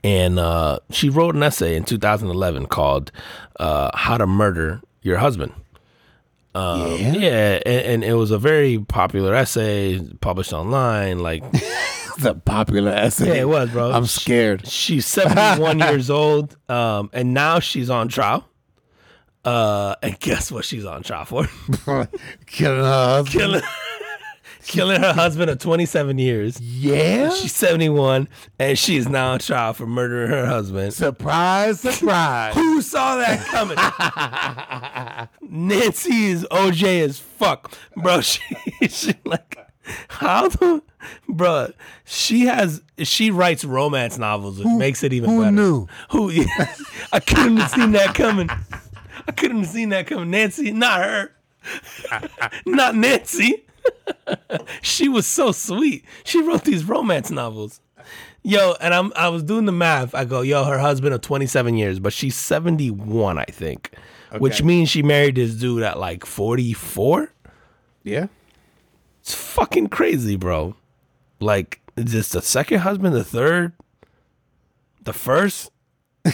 [0.03, 3.13] And uh, she wrote an essay in 2011 called
[3.59, 5.53] uh, "How to Murder Your Husband."
[6.55, 6.95] yeah.
[6.97, 11.19] Yeah, and, and it was a very popular essay published online.
[11.21, 11.45] Like,
[12.17, 13.29] It's a popular essay.
[13.29, 13.93] yeah, it was, bro.
[13.93, 14.67] I'm scared.
[14.67, 18.47] She's 71 years old, um, and now she's on trial.
[19.43, 21.47] Uh, and guess what she's on trial for?
[22.47, 23.29] Killing her husband.
[23.41, 23.63] killing,
[24.71, 26.61] killing her husband of 27 years.
[26.61, 27.31] Yeah.
[27.31, 30.95] She's 71, and she is now on trial for murdering her husband.
[30.95, 32.55] Surprise, surprise.
[32.61, 33.77] Who saw that coming?
[35.51, 38.21] Nancy is OJ as fuck, bro.
[38.31, 38.41] She,
[38.89, 39.57] she like
[40.09, 40.83] how the
[41.29, 41.73] bro?
[42.05, 45.51] She has she writes romance novels, which makes it even who better.
[45.51, 45.89] knew?
[46.11, 46.31] Who?
[47.13, 48.49] I couldn't have seen that coming.
[49.27, 50.31] I couldn't have seen that coming.
[50.31, 51.33] Nancy, not her,
[52.67, 53.65] not Nancy.
[54.83, 56.05] she was so sweet.
[56.25, 57.81] She wrote these romance novels.
[58.43, 60.15] Yo, and I'm I was doing the math.
[60.15, 63.93] I go, yo, her husband of 27 years, but she's 71, I think.
[64.39, 67.33] Which means she married this dude at like 44?
[68.05, 68.27] yeah.
[69.21, 70.77] It's fucking crazy, bro.
[71.41, 73.73] Like, is this the second husband, the third,
[75.03, 75.71] the first?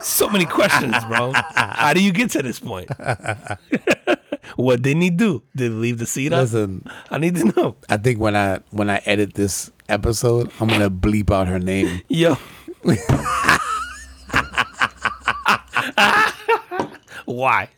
[0.00, 1.32] so many questions, bro.
[1.34, 2.90] How do you get to this point?
[4.56, 5.42] what didn't he do?
[5.54, 6.40] Did he leave the seat up?
[6.40, 7.76] Listen, I need to know.
[7.88, 12.02] I think when I when I edit this episode, I'm gonna bleep out her name.
[12.08, 12.36] Yo.
[17.24, 17.68] Why?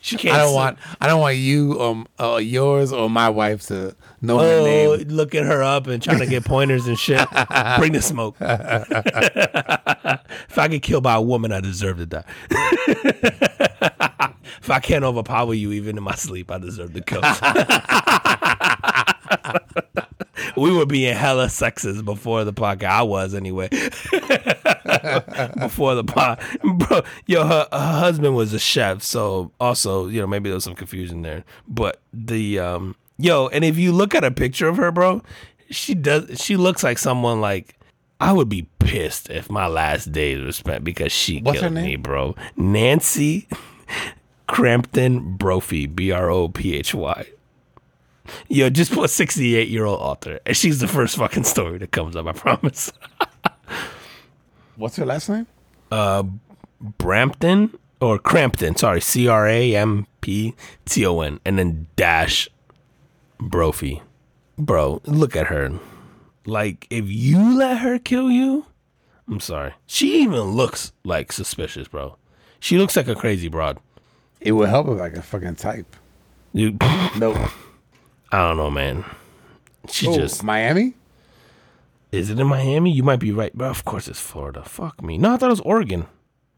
[0.00, 0.34] She can't.
[0.36, 4.38] I don't want I don't want you um uh, yours or my wife to know
[4.38, 4.64] her Oh,
[4.96, 5.08] name.
[5.08, 7.26] looking her up and trying to get pointers and shit.
[7.78, 8.36] Bring the smoke.
[8.40, 8.48] if
[10.58, 12.24] I get killed by a woman, I deserve to die.
[14.60, 17.22] if I can't overpower you even in my sleep, I deserve to kill.
[20.56, 22.90] we were being hella sexist before the podcast.
[22.90, 23.68] I was anyway.
[25.58, 26.40] before the pod,
[26.78, 27.02] bro.
[27.26, 30.74] Yo, her, her husband was a chef, so also you know maybe there was some
[30.74, 31.44] confusion there.
[31.68, 35.22] But the um, yo, and if you look at a picture of her, bro,
[35.70, 36.40] she does.
[36.40, 37.78] She looks like someone like
[38.20, 41.84] I would be pissed if my last days were spent because she What's her killed
[41.84, 42.34] me, bro.
[42.56, 43.48] Nancy
[44.46, 47.26] Crampton Brophy, B R O P H Y.
[48.48, 52.16] Yo, just put 68 year old author, and she's the first fucking story that comes
[52.16, 52.26] up.
[52.26, 52.92] I promise.
[54.76, 55.46] What's her last name?
[55.90, 56.24] Uh,
[56.80, 60.54] Brampton or Crampton, sorry, C R A M P
[60.84, 62.48] T O N, and then dash
[63.38, 64.02] Brophy.
[64.56, 65.72] Bro, look at her.
[66.46, 68.66] Like, if you let her kill you,
[69.28, 69.74] I'm sorry.
[69.86, 72.16] She even looks like suspicious, bro.
[72.60, 73.78] She looks like a crazy broad.
[74.40, 75.94] It would help if I could fucking type.
[76.52, 76.70] You,
[77.18, 77.36] Nope.
[78.32, 79.04] I don't know, man.
[79.90, 80.94] She Oh, just Miami?
[82.10, 82.90] is it in Miami?
[82.90, 84.64] You might be right, but of course it's Florida.
[84.64, 85.18] Fuck me.
[85.18, 86.06] No, I thought it was Oregon.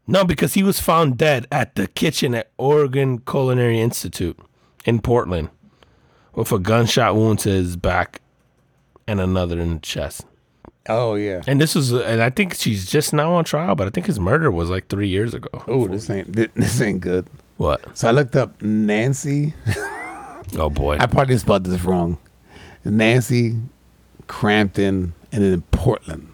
[0.07, 4.39] No, because he was found dead at the kitchen at Oregon Culinary Institute
[4.85, 5.49] in Portland
[6.35, 8.21] with a gunshot wound to his back
[9.07, 10.25] and another in the chest.
[10.89, 11.41] Oh yeah.
[11.47, 14.19] And this was, and I think she's just now on trial, but I think his
[14.19, 15.63] murder was like three years ago.
[15.67, 17.27] Oh, this ain't thi- this ain't good.
[17.57, 17.95] What?
[17.97, 19.53] So I looked up Nancy.
[20.57, 20.97] Oh boy.
[20.99, 22.17] I probably spelled this wrong.
[22.83, 23.57] Nancy
[24.27, 26.27] Crampton, and then Portland.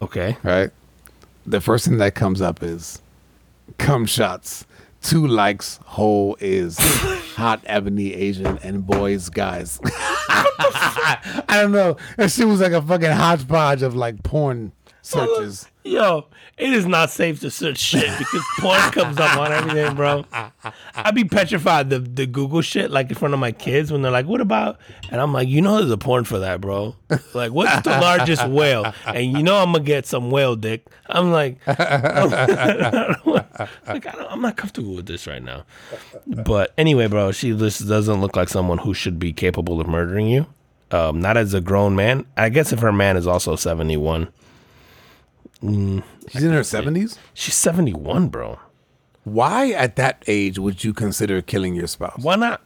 [0.00, 0.36] Okay.
[0.42, 0.70] Right.
[1.46, 3.02] The first thing that comes up is
[3.78, 4.64] cum shots.
[5.02, 5.78] Two likes.
[5.84, 6.78] Whole is
[7.40, 9.80] hot ebony Asian and boys guys.
[10.28, 11.96] I don't know.
[12.16, 14.72] That shit was like a fucking hodgepodge of like porn
[15.02, 15.66] searches.
[15.82, 16.26] Yo,
[16.60, 20.24] it is not safe to search shit because porn comes up on everything, bro.
[20.94, 24.12] I'd be petrified the the Google shit like in front of my kids when they're
[24.12, 24.78] like, "What about?"
[25.10, 26.94] And I'm like, "You know, there's a porn for that, bro.
[27.34, 30.86] Like, what's the largest whale?" And you know, I'm gonna get some whale dick.
[31.08, 33.16] I'm like, like I
[34.28, 35.64] I'm not comfortable with this right now.
[36.26, 40.28] But anyway, bro, she just doesn't look like someone who should be capable of murdering
[40.28, 40.46] you.
[40.92, 42.26] Um, not as a grown man.
[42.36, 44.28] I guess if her man is also 71.
[45.62, 47.18] She's in her seventies.
[47.34, 48.58] She's 71, bro.
[49.24, 52.18] Why at that age would you consider killing your spouse?
[52.22, 52.62] Why not?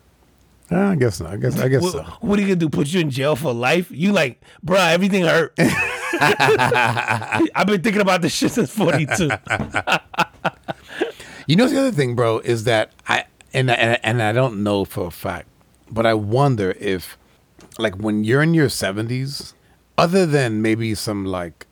[0.70, 1.32] Uh, I guess not.
[1.32, 2.03] I guess I guess What, so.
[2.20, 2.68] what are you gonna do?
[2.68, 3.90] Put you in jail for life?
[3.90, 4.78] You like, bro?
[4.78, 5.53] Everything hurt.
[6.20, 9.30] I've been thinking about this shit since 42.
[11.47, 14.86] You know the other thing, bro, is that I and and and I don't know
[14.86, 15.47] for a fact,
[15.90, 17.18] but I wonder if,
[17.78, 19.53] like, when you're in your seventies,
[19.99, 21.66] other than maybe some like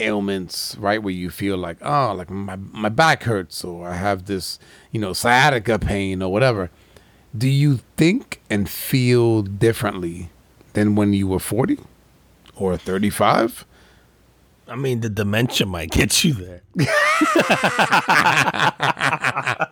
[0.00, 4.26] ailments, right, where you feel like, oh, like my my back hurts, or I have
[4.26, 4.58] this,
[4.90, 6.70] you know, sciatica pain, or whatever.
[7.36, 10.30] Do you think and feel differently
[10.72, 11.78] than when you were forty
[12.54, 13.64] or thirty five?
[14.68, 16.62] I mean, the dementia might get you there.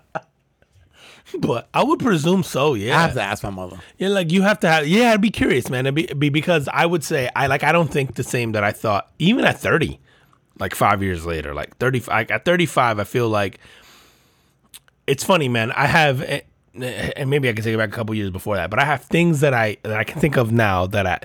[1.38, 2.74] but I would presume so.
[2.74, 2.98] Yeah.
[2.98, 3.78] I have to ask my mother.
[3.98, 4.86] Yeah, like you have to have.
[4.86, 5.86] Yeah, I'd be curious, man.
[5.86, 8.64] It'd be, be because I would say I like I don't think the same that
[8.64, 10.00] I thought even at thirty,
[10.58, 12.00] like five years later, like thirty.
[12.00, 13.58] Like at thirty five, I feel like
[15.06, 15.70] it's funny, man.
[15.72, 16.40] I have, eh,
[16.80, 18.84] eh, and maybe I can take it back a couple years before that, but I
[18.84, 21.20] have things that I that I can think of now that I,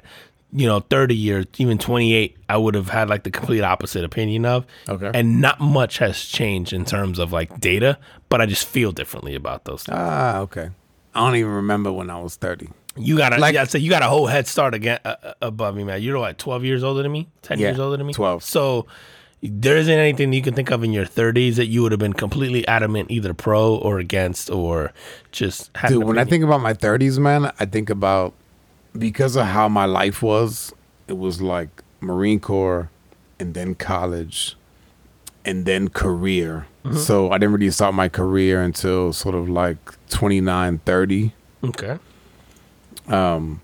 [0.51, 4.03] you know, thirty years, even twenty eight, I would have had like the complete opposite
[4.03, 4.65] opinion of.
[4.87, 5.11] Okay.
[5.13, 7.97] and not much has changed in terms of like data,
[8.29, 9.83] but I just feel differently about those.
[9.83, 9.97] things.
[9.97, 10.69] Ah, okay.
[11.15, 12.69] I don't even remember when I was thirty.
[12.97, 15.15] You got a, Like- like, I'd say you got a whole head start again uh,
[15.23, 16.01] uh, above me, man.
[16.01, 17.29] You're what, 12 years older than me?
[17.43, 18.13] 10 Yeah, years older than me?
[18.13, 18.43] 12.
[18.43, 18.87] So
[19.41, 22.13] there isn't anything you can think of in your 30s that you would have been
[22.13, 24.91] completely adamant either pro or against or
[25.31, 28.33] just had Dude, when I think about my 30s, man, I think about
[28.97, 30.73] because of how my life was,
[31.07, 31.69] it was like
[32.01, 32.89] Marine Corps
[33.39, 34.57] and then college
[35.45, 36.67] and then career.
[36.83, 36.97] Mm-hmm.
[36.97, 39.77] So I didn't really start my career until sort of like
[40.09, 41.33] 29, 30.
[41.63, 41.97] Okay.
[43.07, 43.59] So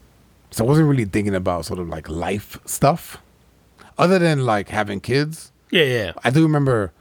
[0.57, 3.17] I wasn't really thinking about sort of like life stuff
[3.97, 5.51] other than like having kids.
[5.71, 6.11] Yeah, yeah.
[6.23, 6.91] I do remember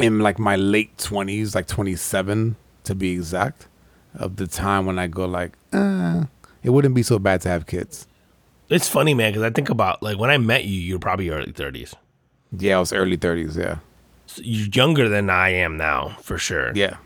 [0.00, 3.68] in like my late 20s, like 27 to be exact,
[4.14, 6.24] of the time when I go like, uh,
[6.62, 8.06] it wouldn't be so bad to have kids.
[8.68, 11.30] It's funny, man, because I think about like when I met you, you were probably
[11.30, 11.94] early 30s.
[12.56, 13.78] Yeah, I was early 30s, yeah.
[14.26, 16.72] So you're younger than I am now, for sure.
[16.74, 16.96] Yeah.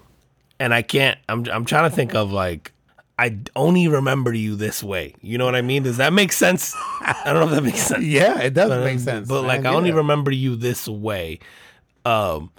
[0.58, 1.18] and I can't.
[1.28, 2.72] I'm I'm trying to think of like
[3.20, 5.14] I only remember you this way.
[5.20, 5.82] You know what I mean?
[5.82, 6.74] Does that make sense?
[7.02, 8.02] I don't know if that makes sense.
[8.04, 9.28] Yeah, it does But, make sense.
[9.28, 11.40] But like man, I only remember you this way.
[12.06, 12.50] Um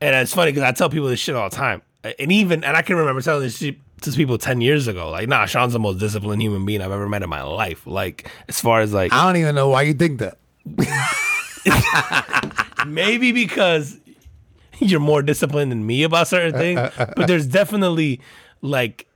[0.00, 1.82] and it's funny because I tell people this shit all the time.
[2.04, 5.10] And even and I can remember telling this shit to people ten years ago.
[5.10, 7.84] Like, nah, Sean's the most disciplined human being I've ever met in my life.
[7.84, 10.38] Like, as far as like I don't even know why you think that.
[12.86, 13.98] maybe because
[14.78, 18.20] you're more disciplined than me about certain uh, uh, things, uh, but there's definitely
[18.62, 19.08] like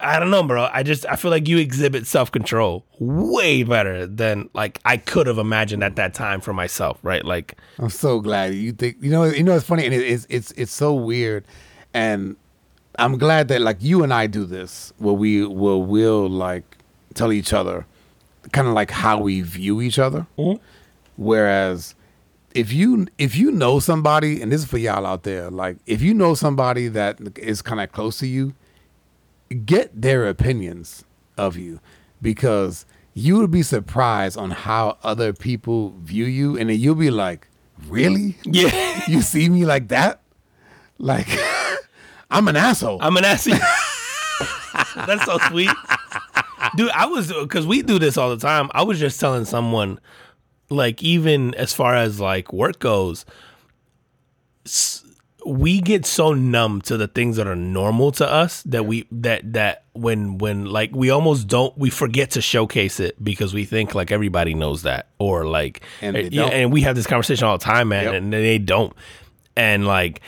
[0.00, 0.68] I don't know, bro.
[0.72, 5.26] I just I feel like you exhibit self control way better than like I could
[5.26, 7.24] have imagined at that time for myself, right?
[7.24, 10.26] Like, I'm so glad you think you know you know it's funny and it, it's
[10.28, 11.44] it's it's so weird
[11.94, 12.36] and
[12.98, 16.78] I'm glad that like you and I do this where we will will like
[17.14, 17.86] tell each other
[18.52, 20.26] kind of like how we view each other.
[20.38, 20.62] Mm-hmm.
[21.16, 21.94] Whereas
[22.54, 26.02] if you if you know somebody and this is for y'all out there like if
[26.02, 28.52] you know somebody that is kind of close to you
[29.50, 31.04] get their opinions
[31.36, 31.80] of you
[32.22, 36.56] because you would be surprised on how other people view you.
[36.56, 37.48] And then you'll be like
[37.86, 38.36] really?
[38.44, 40.20] Yeah, you see me like that?
[40.98, 41.28] Like
[42.30, 42.98] i'm an asshole.
[43.00, 43.58] I'm an asshole.
[45.06, 45.70] That's so sweet,
[46.76, 46.90] dude.
[46.90, 48.70] I was because we do this all the time.
[48.72, 49.98] I was just telling someone,
[50.68, 53.24] like, even as far as like work goes,
[54.66, 55.04] s-
[55.46, 59.52] we get so numb to the things that are normal to us that we that
[59.52, 63.94] that when when like we almost don't we forget to showcase it because we think
[63.94, 67.46] like everybody knows that or like And eh, they yeah, and we have this conversation
[67.46, 68.14] all the time, man, Yep.
[68.14, 68.92] and they don't.
[69.56, 70.20] And like,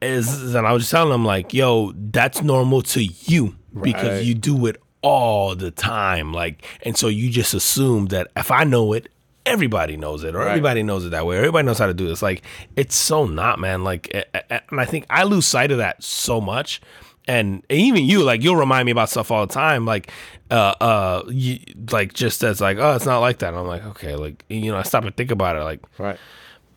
[0.00, 4.34] is and I was just telling them like, yo, that's normal to you because you
[4.34, 6.32] do it all the time.
[6.32, 9.08] Like, and so you just assume that if I know it,
[9.46, 10.48] everybody knows it, or Right.
[10.50, 12.22] everybody knows it that way, or everybody knows how to do this.
[12.22, 12.42] Like,
[12.76, 13.82] it's so not, man.
[13.84, 14.10] Like,
[14.50, 16.80] and I think I lose sight of that so much.
[17.28, 19.84] And even you, like, you'll remind me about stuff all the time.
[19.86, 20.10] Like,
[20.50, 21.58] uh, uh, you,
[21.90, 23.48] like just as like, oh, it's not like that.
[23.50, 25.60] And I'm like, okay, like, you know, I stop and think about it.
[25.62, 26.18] Like, Right.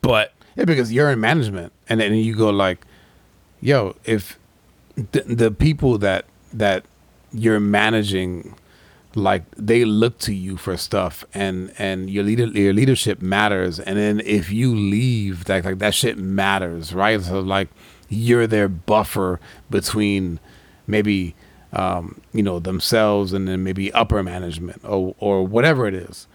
[0.02, 2.86] but Yeah, because you're in management, and then you go like,
[3.60, 4.38] "Yo, if
[4.96, 6.84] the, the people that that
[7.32, 8.54] you're managing,
[9.16, 13.98] like they look to you for stuff, and and your leader your leadership matters, and
[13.98, 17.20] then if you leave, like like that shit matters, right?
[17.20, 17.68] So like
[18.08, 19.40] you're their buffer
[19.70, 20.38] between
[20.86, 21.34] maybe
[21.72, 26.26] um, you know themselves and then maybe upper management or or whatever it is.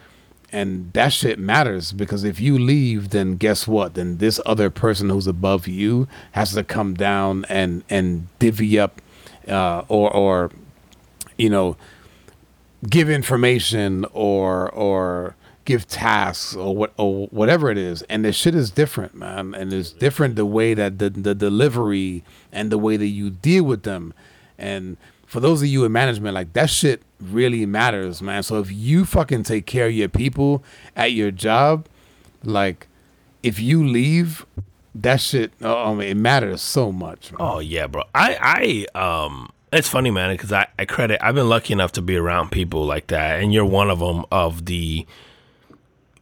[0.54, 3.94] And that shit matters because if you leave then guess what?
[3.94, 9.02] Then this other person who's above you has to come down and and divvy up
[9.48, 10.52] uh, or or
[11.38, 11.78] you know
[12.90, 18.56] give information or or give tasks or what or whatever it is and the shit
[18.56, 22.98] is different man and it's different the way that the the delivery and the way
[22.98, 24.14] that you deal with them
[24.58, 28.72] and for those of you in management like that shit really matters man so if
[28.72, 30.64] you fucking take care of your people
[30.96, 31.88] at your job
[32.44, 32.88] like
[33.44, 34.46] if you leave
[34.94, 37.38] that shit mean, it matters so much man.
[37.40, 38.04] Oh yeah, bro.
[38.14, 42.02] I I um it's funny, man, because I, I credit I've been lucky enough to
[42.02, 44.26] be around people like that, and you're one of them.
[44.32, 45.06] Of the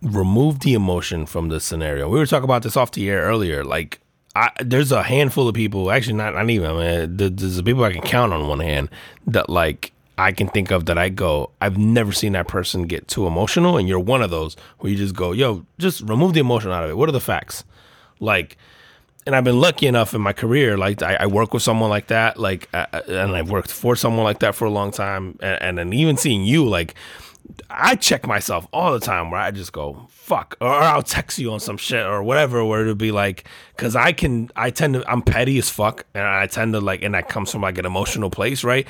[0.01, 2.07] remove the emotion from the scenario.
[2.09, 3.63] We were talking about this off the air earlier.
[3.63, 3.99] Like,
[4.35, 6.69] I there's a handful of people, actually not not even.
[6.69, 6.73] I
[7.05, 8.89] mean, there's the people I can count on one hand
[9.27, 13.07] that like I can think of that I go, I've never seen that person get
[13.07, 16.41] too emotional, and you're one of those where you just go, yo, just remove the
[16.41, 16.97] emotion out of it.
[16.97, 17.63] What are the facts?
[18.19, 18.57] Like,
[19.25, 22.07] and I've been lucky enough in my career, like I, I work with someone like
[22.07, 25.61] that, like, uh, and I've worked for someone like that for a long time, and,
[25.61, 26.95] and then even seeing you, like,
[27.69, 31.51] I check myself all the time where I just go fuck, or I'll text you
[31.51, 33.45] on some shit or whatever, where it'll be like,
[33.75, 37.01] because I can, I tend to, I'm petty as fuck, and I tend to like,
[37.01, 38.87] and that comes from like an emotional place, right?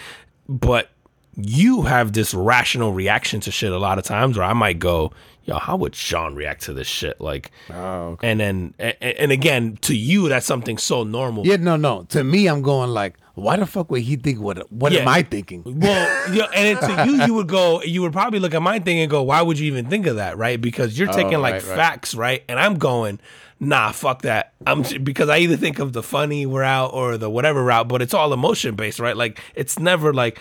[0.47, 0.89] But
[1.35, 5.13] you have this rational reaction to shit a lot of times where I might go,
[5.49, 7.19] yo, how would Sean react to this shit?
[7.19, 8.29] Like, Oh, okay.
[8.31, 11.45] and then, and, and again, to you, that's something so normal.
[11.45, 14.69] yeah no no to me i'm going like why the fuck would he think what
[14.71, 18.39] what am i thinking Well, yeah, and to you, you would go, you would probably
[18.39, 20.59] look at my thing and go, why would you even think of that, right?
[20.59, 21.75] Because you're oh, taking like right, right.
[21.77, 22.43] facts, right?
[22.49, 23.19] And I'm going,
[23.59, 24.53] nah, fuck that.
[24.67, 28.13] I'm because I either think of the funny route or the whatever route, but it's
[28.13, 29.15] all emotion based, right?
[29.15, 30.39] Like it's never like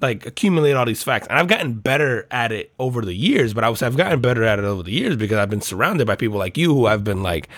[0.00, 1.26] like accumulate all these facts.
[1.28, 4.44] And I've gotten better at it over the years, but I was I've gotten better
[4.44, 7.04] at it over the years because I've been surrounded by people like you who I've
[7.04, 7.48] been like,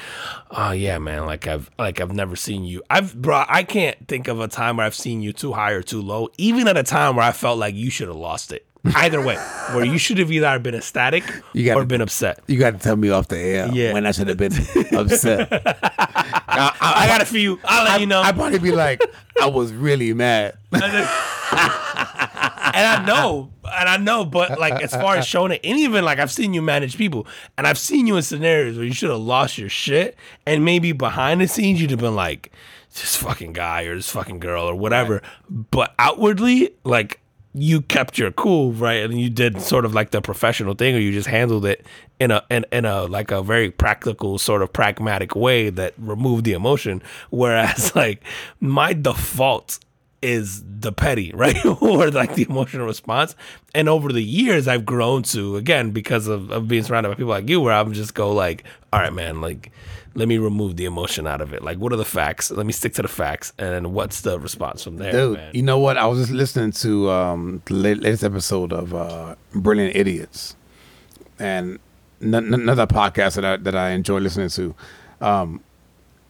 [0.50, 2.82] oh yeah, man, like I've like I've never seen you.
[2.90, 5.82] I've bro, I can't think of a time where I've seen you too high or
[5.82, 8.66] too low, even at a time where I felt like you should have lost it.
[8.96, 9.36] Either way,
[9.74, 11.22] where you should have either been ecstatic
[11.52, 12.40] You gotta- or been upset.
[12.48, 13.92] you got to tell me off the air Yeah.
[13.92, 14.52] when i should have been
[14.96, 15.48] upset
[16.48, 17.60] I, I got a few.
[17.64, 18.20] I'll let you know.
[18.20, 19.00] I'd probably be like,
[19.40, 20.58] I was really mad.
[22.74, 26.04] and I know, and I know, but like as far as showing it, and even
[26.04, 29.10] like I've seen you manage people, and I've seen you in scenarios where you should
[29.10, 30.16] have lost your shit,
[30.46, 32.52] and maybe behind the scenes you'd have been like,
[32.94, 37.20] this fucking guy or this fucking girl or whatever, but outwardly, like
[37.54, 40.98] you kept your cool, right, and you did sort of like the professional thing, or
[40.98, 41.86] you just handled it
[42.18, 46.44] in a in, in a like a very practical sort of pragmatic way that removed
[46.44, 48.22] the emotion, whereas like
[48.60, 49.78] my default
[50.22, 51.56] is the petty, right?
[51.64, 53.34] or like the emotional response.
[53.74, 57.30] And over the years, I've grown to, again, because of, of being surrounded by people
[57.30, 59.72] like you, where I'm just go like, all right, man, like,
[60.14, 61.62] let me remove the emotion out of it.
[61.62, 62.50] Like, what are the facts?
[62.50, 63.52] Let me stick to the facts.
[63.58, 65.50] And then what's the response from there, Dude, man?
[65.54, 65.96] you know what?
[65.96, 70.54] I was just listening to um, the latest episode of uh, Brilliant Idiots,
[71.38, 71.78] and
[72.20, 74.74] n- n- another podcast that I that I enjoy listening to.
[75.22, 75.62] Um,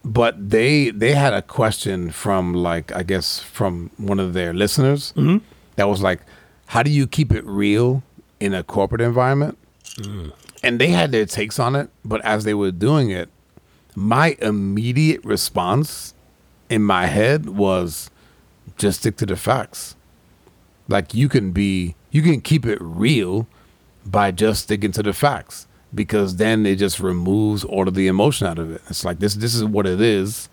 [0.03, 5.13] but they they had a question from like I guess from one of their listeners
[5.15, 5.37] mm-hmm.
[5.75, 6.21] that was like,
[6.67, 8.03] "How do you keep it real
[8.39, 9.57] in a corporate environment?"
[9.95, 10.33] Mm.
[10.61, 13.29] And they had their takes on it, but as they were doing it,
[13.95, 16.13] my immediate response
[16.69, 18.09] in my head was
[18.77, 19.95] just stick to the facts.
[20.87, 23.45] Like you can be, you can keep it real
[24.05, 28.47] by just sticking to the facts because then it just removes all of the emotion
[28.47, 28.81] out of it.
[28.89, 30.49] It's like this, this is what it is,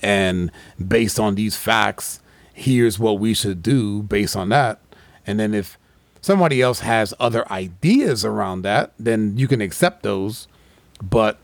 [0.00, 0.50] and
[0.86, 2.20] based on these facts,
[2.52, 4.80] here's what we should do based on that.
[5.26, 5.78] And then if
[6.20, 10.48] somebody else has other ideas around that, then you can accept those,
[11.02, 11.38] but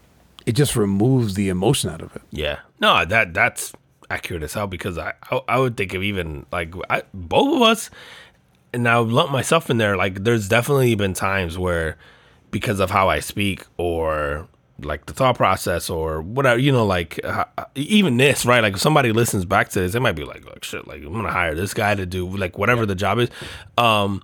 [0.46, 2.22] it just removes the emotion out of it.
[2.30, 2.60] Yeah.
[2.80, 3.72] No, that that's
[4.10, 7.62] accurate as hell because I, I, I would think of even like I, both of
[7.62, 7.90] us,
[8.74, 9.96] and I lump myself in there.
[9.96, 11.96] Like, there's definitely been times where,
[12.54, 14.46] because of how I speak or
[14.78, 18.60] like the thought process or whatever, you know, like uh, even this, right?
[18.62, 21.12] Like, if somebody listens back to this, they might be like, like shit, like I'm
[21.12, 23.28] gonna hire this guy to do like whatever the job is.
[23.76, 24.22] Um,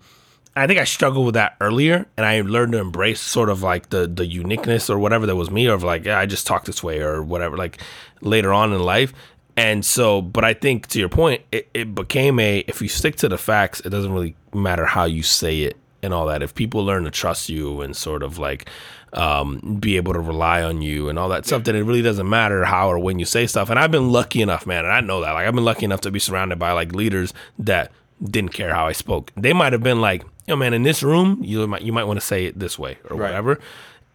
[0.55, 3.91] I think I struggled with that earlier, and I learned to embrace sort of like
[3.91, 6.67] the the uniqueness or whatever that was me, or of like yeah, I just talk
[6.67, 7.57] this way or whatever.
[7.57, 7.79] Like
[8.21, 9.13] later on in life,
[9.57, 13.17] and so, but I think to your point, it, it became a if you stick
[13.17, 16.43] to the facts, it doesn't really matter how you say it and all that.
[16.43, 18.69] If people learn to trust you and sort of like
[19.13, 22.29] um, be able to rely on you and all that stuff, then it really doesn't
[22.29, 23.71] matter how or when you say stuff.
[23.71, 25.33] And I've been lucky enough, man, and I know that.
[25.33, 27.91] Like I've been lucky enough to be surrounded by like leaders that
[28.23, 29.33] didn't care how I spoke.
[29.37, 32.21] They might have been like, "Yo, man, in this room, you might you might want
[32.21, 33.29] to say it this way or Right.
[33.29, 33.59] whatever."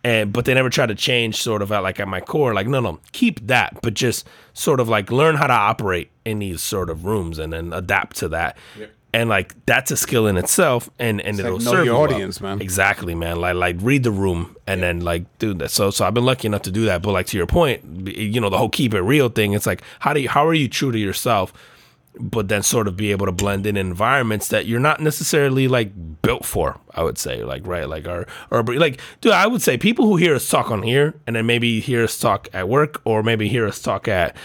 [0.03, 2.67] And but they never try to change sort of at like at my core, like
[2.67, 6.61] no, no, keep that, but just sort of like learn how to operate in these
[6.61, 8.55] sort of rooms and then adapt to that.
[9.15, 11.91] And like that's a skill in itself, and and it'll like know serve your you
[11.93, 12.13] well.
[12.13, 12.61] audience, man.
[12.61, 13.39] Exactly, man.
[13.39, 15.71] Like like read the room and then like do that.
[15.71, 17.01] So so I've been lucky enough to do that.
[17.01, 19.53] But like to your point, you know the whole keep it real thing.
[19.53, 21.53] It's like how do you how are you true to yourself?
[22.19, 26.21] but then sort of be able to blend in environments that you're not necessarily like
[26.21, 26.79] built for.
[26.93, 30.15] I would say, like right, like or or like, dude, I would say people who
[30.15, 33.47] hear us talk on here and then maybe hear us talk at work or maybe
[33.47, 34.35] hear us talk at.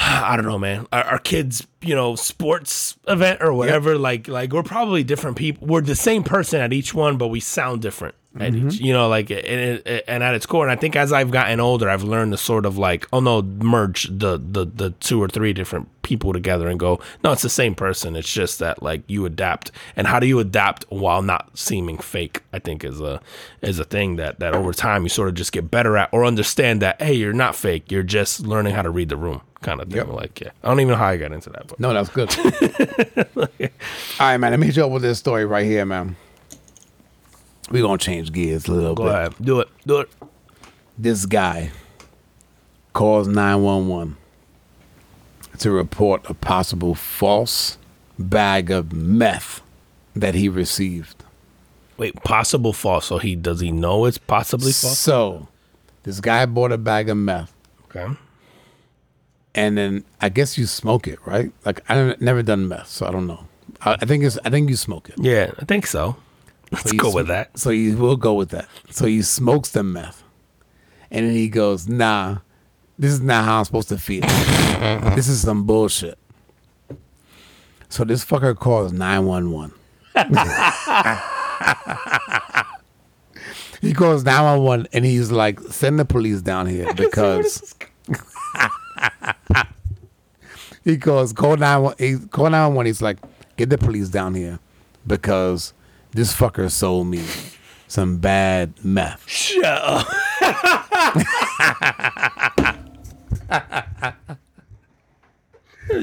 [0.00, 0.86] I don't know, man.
[0.92, 3.98] Our, our kids, you know, sports event or whatever.
[3.98, 5.66] Like, like we're probably different people.
[5.66, 8.62] We're the same person at each one, but we sound different at each.
[8.62, 8.84] Mm-hmm.
[8.84, 10.64] You know, like and, and at its core.
[10.64, 13.42] And I think as I've gotten older, I've learned to sort of like, oh no,
[13.42, 17.48] merge the the the two or three different people together and go, no, it's the
[17.48, 18.16] same person.
[18.16, 19.70] It's just that like you adapt.
[19.96, 22.42] And how do you adapt while not seeming fake?
[22.52, 23.20] I think is a
[23.62, 26.24] is a thing that that over time you sort of just get better at or
[26.24, 27.90] understand that hey, you're not fake.
[27.90, 29.96] You're just learning how to read the room, kind of thing.
[29.96, 30.08] Yep.
[30.08, 32.30] Like, yeah, I don't even know how I got into that, but No, that's good.
[33.38, 34.50] All right, man.
[34.52, 36.16] Let me hit you up with this story right here, man.
[37.70, 39.12] We're gonna change gears a little go bit.
[39.14, 40.08] ahead, do it, do it.
[40.96, 41.70] This guy
[42.94, 44.16] calls 911
[45.58, 47.76] to report a possible false
[48.18, 49.60] bag of meth
[50.16, 51.24] that he received.
[51.98, 53.06] Wait, possible false.
[53.06, 54.98] So he does he know it's possibly false?
[54.98, 55.48] So,
[56.04, 57.52] this guy bought a bag of meth,
[57.94, 58.16] Okay.
[59.58, 61.50] And then I guess you smoke it, right?
[61.66, 63.42] Like I have never done meth, so I don't know.
[63.82, 65.16] I, I think it's I think you smoke it.
[65.18, 66.16] Yeah, I think so.
[66.70, 67.58] Let's So go sm- with that.
[67.58, 68.68] So you will go with that.
[68.90, 70.22] So he smokes the meth,
[71.10, 72.38] and then he goes, "Nah,
[72.98, 74.22] this is not how I'm supposed to feel.
[75.16, 76.18] this is some bullshit."
[77.88, 79.72] So this fucker calls nine one one.
[83.80, 87.74] He calls nine one one, and he's like, "Send the police down here because."
[90.84, 91.94] he goes, call nine one.
[91.98, 92.86] He call nine one one.
[92.86, 93.18] He's like,
[93.56, 94.58] get the police down here
[95.06, 95.72] because
[96.12, 97.24] this fucker sold me
[97.86, 99.28] some bad meth.
[99.28, 100.06] Shut up.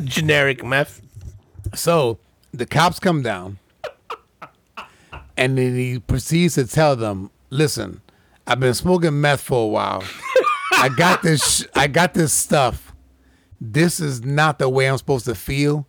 [0.03, 1.01] Generic meth.
[1.73, 2.17] So
[2.53, 3.59] the cops come down,
[5.37, 8.01] and then he proceeds to tell them, "Listen,
[8.47, 10.03] I've been smoking meth for a while.
[10.73, 11.61] I got this.
[11.61, 12.84] Sh- I got this stuff.
[13.73, 15.87] This is not the way I'm supposed to feel.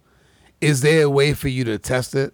[0.61, 2.33] Is there a way for you to test it,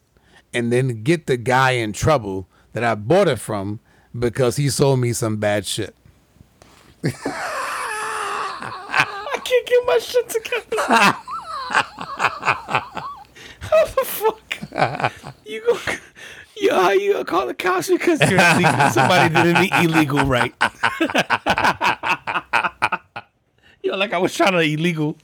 [0.55, 3.81] and then get the guy in trouble that I bought it from
[4.17, 5.97] because he sold me some bad shit?"
[7.05, 7.11] I
[9.43, 10.77] can't get my shit together.
[13.61, 14.59] How the fuck?
[15.45, 15.77] You go.
[16.71, 18.39] How you gonna call the cops because you're?
[18.93, 20.55] Somebody did an illegal right.
[23.83, 25.17] Yo, like I was trying to illegal,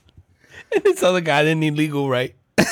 [0.85, 2.35] this other guy didn't need legal right.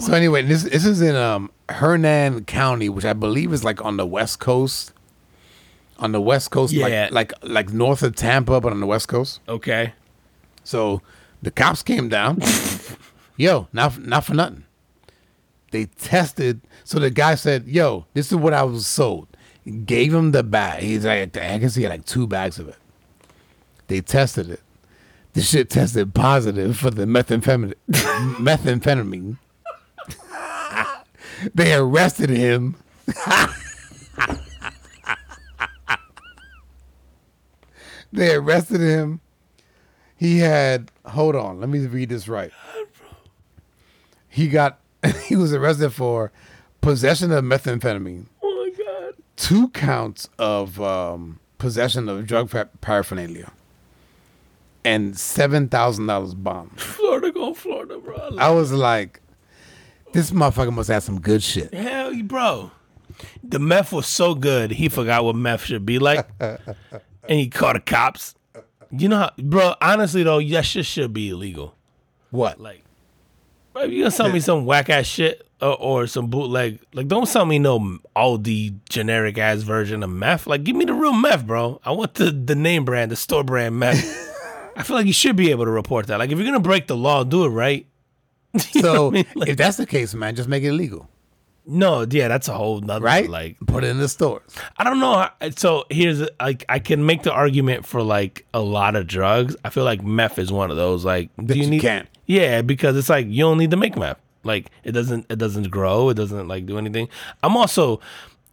[0.00, 3.96] So anyway, this this is in um Hernando County, which I believe is like on
[3.96, 4.92] the west coast.
[5.98, 7.08] On the west coast, Yeah.
[7.10, 9.40] like, like like north of Tampa, but on the west coast.
[9.48, 9.94] Okay.
[10.62, 11.00] So
[11.40, 12.40] the cops came down.
[13.38, 14.64] Yo, not not for nothing.
[15.70, 16.60] They tested.
[16.84, 19.26] So the guy said, "Yo, this is what I was sold."
[19.86, 20.82] Gave him the bag.
[20.82, 22.76] He's like, I can see like two bags of it.
[23.86, 24.60] They tested it.
[25.34, 27.74] The shit tested positive for the methamphetamine.
[27.90, 29.38] methamphetamine.
[31.54, 32.76] they arrested him.
[38.12, 39.20] they arrested him.
[40.16, 42.52] He had hold on, let me read this right.
[44.28, 44.78] He got
[45.24, 46.30] he was arrested for
[46.80, 49.14] possession of methamphetamine, Oh my god.
[49.36, 53.50] two counts of um, possession of drug par- paraphernalia,
[54.84, 56.70] and seven thousand dollars bomb.
[56.70, 58.36] Florida, go Florida, bro.
[58.38, 59.20] I was like,
[60.12, 61.72] This motherfucker must have some good shit.
[61.72, 62.70] Hell, bro.
[63.44, 66.58] The meth was so good, he forgot what meth should be like, and
[67.28, 68.34] he called the cops.
[68.90, 69.74] You know, how, bro.
[69.80, 71.74] Honestly, though, that shit should be illegal.
[72.30, 72.60] What?
[72.60, 72.82] Like,
[73.72, 77.26] bro, you gonna sell me some whack ass shit or, or some bootleg, like, don't
[77.26, 80.46] sell me no Aldi generic ass version of meth.
[80.46, 81.80] Like, give me the real meth, bro.
[81.84, 84.28] I want the the name brand, the store brand meth.
[84.76, 86.18] I feel like you should be able to report that.
[86.18, 87.86] Like, if you're gonna break the law, do it right.
[88.58, 89.24] So I mean?
[89.34, 91.08] Like, if that's the case, man, just make it illegal,
[91.66, 93.28] no, yeah, that's a whole nother right?
[93.30, 94.42] like put it in the stores.
[94.76, 95.14] I don't know.
[95.14, 99.54] how- So here's like I can make the argument for like a lot of drugs.
[99.64, 101.04] I feel like meth is one of those.
[101.04, 101.80] Like, do you need?
[101.80, 102.08] can't.
[102.26, 104.18] Yeah, because it's like you don't need to make meth.
[104.44, 105.26] Like it doesn't.
[105.30, 106.08] It doesn't grow.
[106.08, 107.08] It doesn't like do anything.
[107.44, 108.00] I'm also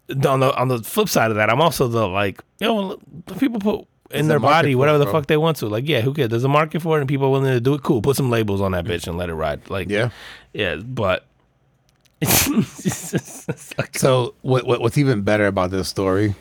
[0.10, 1.50] on the on the flip side of that.
[1.50, 3.00] I'm also the like you know
[3.40, 5.68] people put in their body whatever it, the fuck they want to.
[5.68, 6.30] Like yeah, who cares?
[6.30, 7.84] There's a market for it and people are willing to do it.
[7.84, 8.02] Cool.
[8.02, 9.70] Put some labels on that bitch and let it ride.
[9.70, 10.10] Like Yeah.
[10.54, 11.26] yeah, but.
[12.22, 16.36] It's just- it's like- So what, what what's even better about this story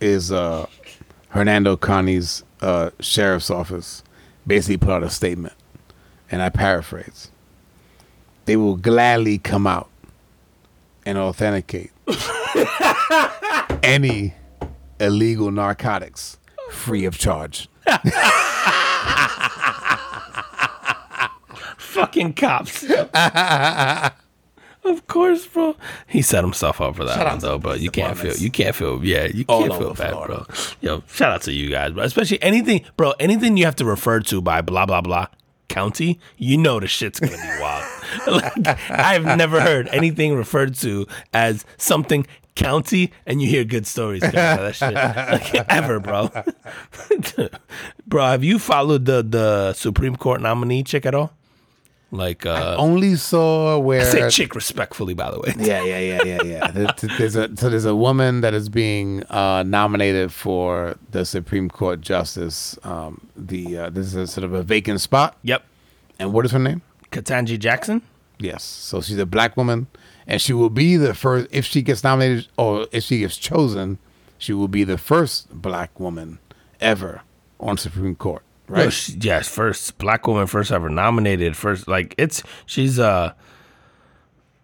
[0.00, 0.66] is uh,
[1.28, 4.02] Hernando County's uh, sheriff's office
[4.46, 5.54] basically put out a statement,
[6.30, 7.30] and I paraphrase:
[8.46, 9.88] "They will gladly come out
[11.06, 11.92] and authenticate
[13.82, 14.34] any
[15.00, 16.38] illegal narcotics
[16.72, 17.68] free of charge."
[21.78, 22.84] fucking cops.
[24.84, 25.76] of course, bro.
[26.06, 28.74] He set himself up for that Shout one though, but you can't feel you can't
[28.74, 30.46] feel yeah, you All can't feel bad, Florida.
[30.48, 30.56] bro.
[30.80, 32.02] Yo, shout out to you guys, bro.
[32.04, 35.26] Especially anything, bro, anything you have to refer to by blah blah blah
[35.68, 37.86] county, you know the shit's gonna be wild.
[38.26, 44.22] like I've never heard anything referred to as something county and you hear good stories
[44.22, 44.94] out of that shit.
[44.94, 46.30] Like, ever, bro.
[48.06, 51.32] bro, have you followed the the Supreme Court nominee chick at all?
[52.14, 55.54] Like uh Only saw where I say chick respectfully, by the way.
[55.58, 56.70] Yeah, yeah, yeah, yeah, yeah.
[56.72, 61.70] There- there's a so there's a woman that is being uh, nominated for the Supreme
[61.70, 62.78] Court justice.
[62.84, 65.38] Um, the uh, this is a sort of a vacant spot.
[65.42, 65.64] Yep.
[66.18, 66.82] And what is her name?
[67.10, 68.02] Ketanji Jackson.
[68.38, 68.62] Yes.
[68.62, 69.86] So she's a black woman,
[70.26, 73.98] and she will be the first if she gets nominated or if she gets chosen,
[74.38, 76.38] she will be the first black woman
[76.80, 77.22] ever
[77.60, 78.42] on Supreme Court.
[78.68, 78.84] Right.
[78.84, 79.08] Right.
[79.20, 81.56] yes, first black woman, first ever nominated.
[81.56, 83.32] First, like it's she's uh,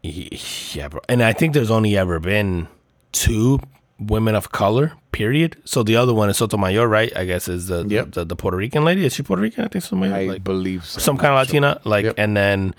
[0.02, 1.00] yeah, bro.
[1.09, 2.68] And I think there's only ever been
[3.12, 3.61] two
[3.98, 4.92] women of color.
[5.12, 5.56] Period.
[5.64, 7.14] So the other one is Sotomayor, right?
[7.16, 8.12] I guess is the Yep.
[8.12, 9.04] the, the Puerto Rican lady.
[9.04, 9.64] Is she Puerto Rican?
[9.64, 10.14] I think Sotomayor.
[10.14, 11.00] I like, believe so.
[11.00, 12.14] some kind of Latina, like, Yep.
[12.18, 12.74] and then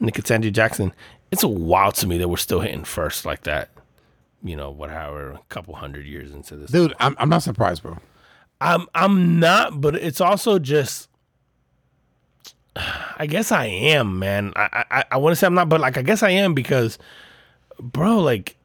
[0.00, 0.92] Ketanji Jackson.
[1.34, 3.70] It's a wild to me that we're still hitting first like that.
[4.44, 6.70] You know, whatever, a couple hundred years into this.
[6.70, 7.98] Dude, I'm I'm not surprised, bro.
[8.60, 11.08] I'm I'm not, but it's also just.
[12.76, 14.52] I guess I am, man.
[14.54, 16.98] I I, I want to say I'm not, but like I guess I am because,
[17.80, 18.56] bro, like,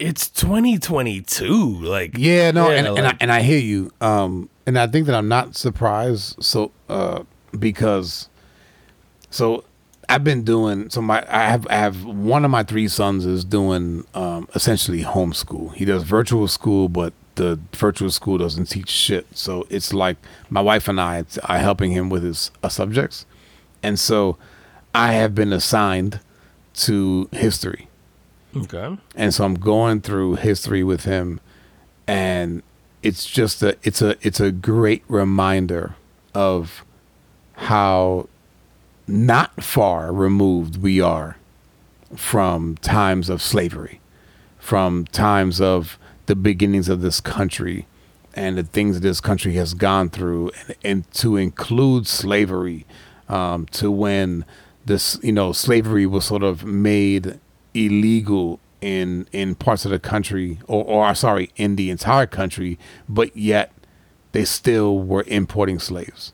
[0.00, 1.84] it's 2022.
[1.84, 3.92] Like, Yeah, no, Yeah, and, and, I, and I hear you.
[4.00, 6.42] Um, and I think that I'm not surprised.
[6.42, 7.22] So, uh,
[7.56, 8.28] because,
[9.30, 9.62] so
[10.10, 10.90] I've been doing.
[10.90, 15.04] So my I have I have one of my three sons is doing um, essentially
[15.04, 15.72] homeschool.
[15.74, 19.26] He does virtual school, but the virtual school doesn't teach shit.
[19.36, 20.16] So it's like
[20.50, 23.24] my wife and I are helping him with his uh, subjects,
[23.84, 24.36] and so
[24.92, 26.18] I have been assigned
[26.74, 27.88] to history.
[28.56, 31.38] okay, and so I'm going through history with him,
[32.08, 32.64] and
[33.04, 35.94] it's just a it's a it's a great reminder
[36.34, 36.84] of
[37.54, 38.28] how
[39.10, 41.36] not far removed we are
[42.16, 44.00] from times of slavery,
[44.58, 47.86] from times of the beginnings of this country
[48.34, 52.86] and the things that this country has gone through, and, and to include slavery,
[53.28, 54.44] um, to when
[54.84, 57.40] this you know slavery was sort of made
[57.74, 63.36] illegal in in parts of the country, or, or sorry, in the entire country, but
[63.36, 63.72] yet
[64.32, 66.32] they still were importing slaves.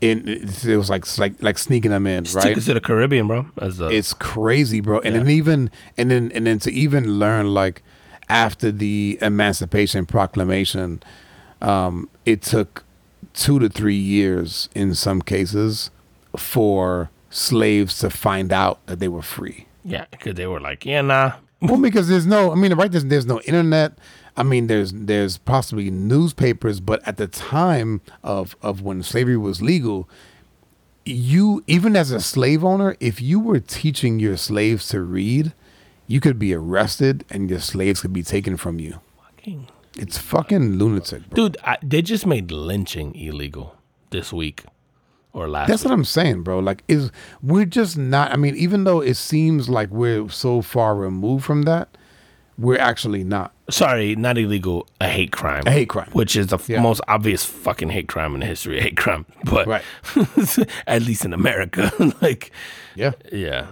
[0.00, 2.56] In it, it was like like like sneaking them in, Stick right?
[2.56, 3.46] us to the Caribbean, bro.
[3.60, 5.00] As a, it's crazy, bro.
[5.00, 5.22] And Yeah.
[5.22, 7.82] then even and then and then to even learn like
[8.28, 11.02] after the Emancipation Proclamation,
[11.60, 12.84] um, it took
[13.34, 15.90] two to three years in some cases
[16.36, 19.66] for slaves to find out that they were free.
[19.84, 21.32] yeah, because they were like, yeah, nah.
[21.60, 22.90] Well, because there's no, I mean, right?
[22.92, 23.98] There's there's no internet.
[24.38, 29.60] I mean, there's there's possibly newspapers, but at the time of of when slavery was
[29.60, 30.08] legal,
[31.04, 35.52] you even as a slave owner, if you were teaching your slaves to read,
[36.06, 39.00] you could be arrested and your slaves could be taken from you.
[39.22, 39.68] Fucking-
[39.98, 41.36] It's fucking lunatic, bro.
[41.48, 43.76] Dude, I, they just made lynching illegal
[44.10, 44.64] this week.
[45.32, 45.68] or last.
[45.68, 45.90] That's week.
[45.90, 46.58] what I'm saying, bro.
[46.60, 47.10] Like, is
[47.42, 48.30] we're just not.
[48.32, 51.88] I mean, even though it seems like we're so far removed from that,
[52.58, 53.52] we're actually not.
[53.70, 54.86] Sorry, not illegal.
[55.00, 55.62] A hate crime.
[55.66, 56.08] A hate crime.
[56.12, 56.80] which is the f- Yeah.
[56.82, 59.24] most obvious fucking hate crime in the history of hate crime.
[59.44, 59.82] But Right.
[60.86, 61.90] at least in America,
[62.22, 62.50] like
[62.94, 63.66] Yeah, yeah.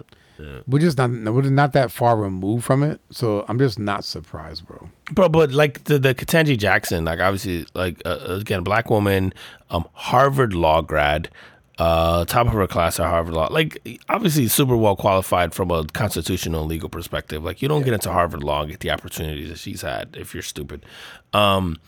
[0.67, 1.11] we're just not.
[1.11, 3.01] We're not that far removed from it.
[3.11, 4.89] So I'm just not surprised, bro.
[5.13, 9.33] Bro, but like the the Ketanji Jackson, like obviously, like uh, again, black woman,
[9.71, 11.31] um, Harvard law grad,
[11.79, 15.85] uh, top of her class at Harvard law, like obviously super well qualified from a
[15.87, 17.45] constitutional and legal perspective.
[17.45, 20.33] Like you don't get into Harvard law and get the opportunities that she's had if
[20.33, 20.87] you're stupid.
[21.33, 21.79] Um,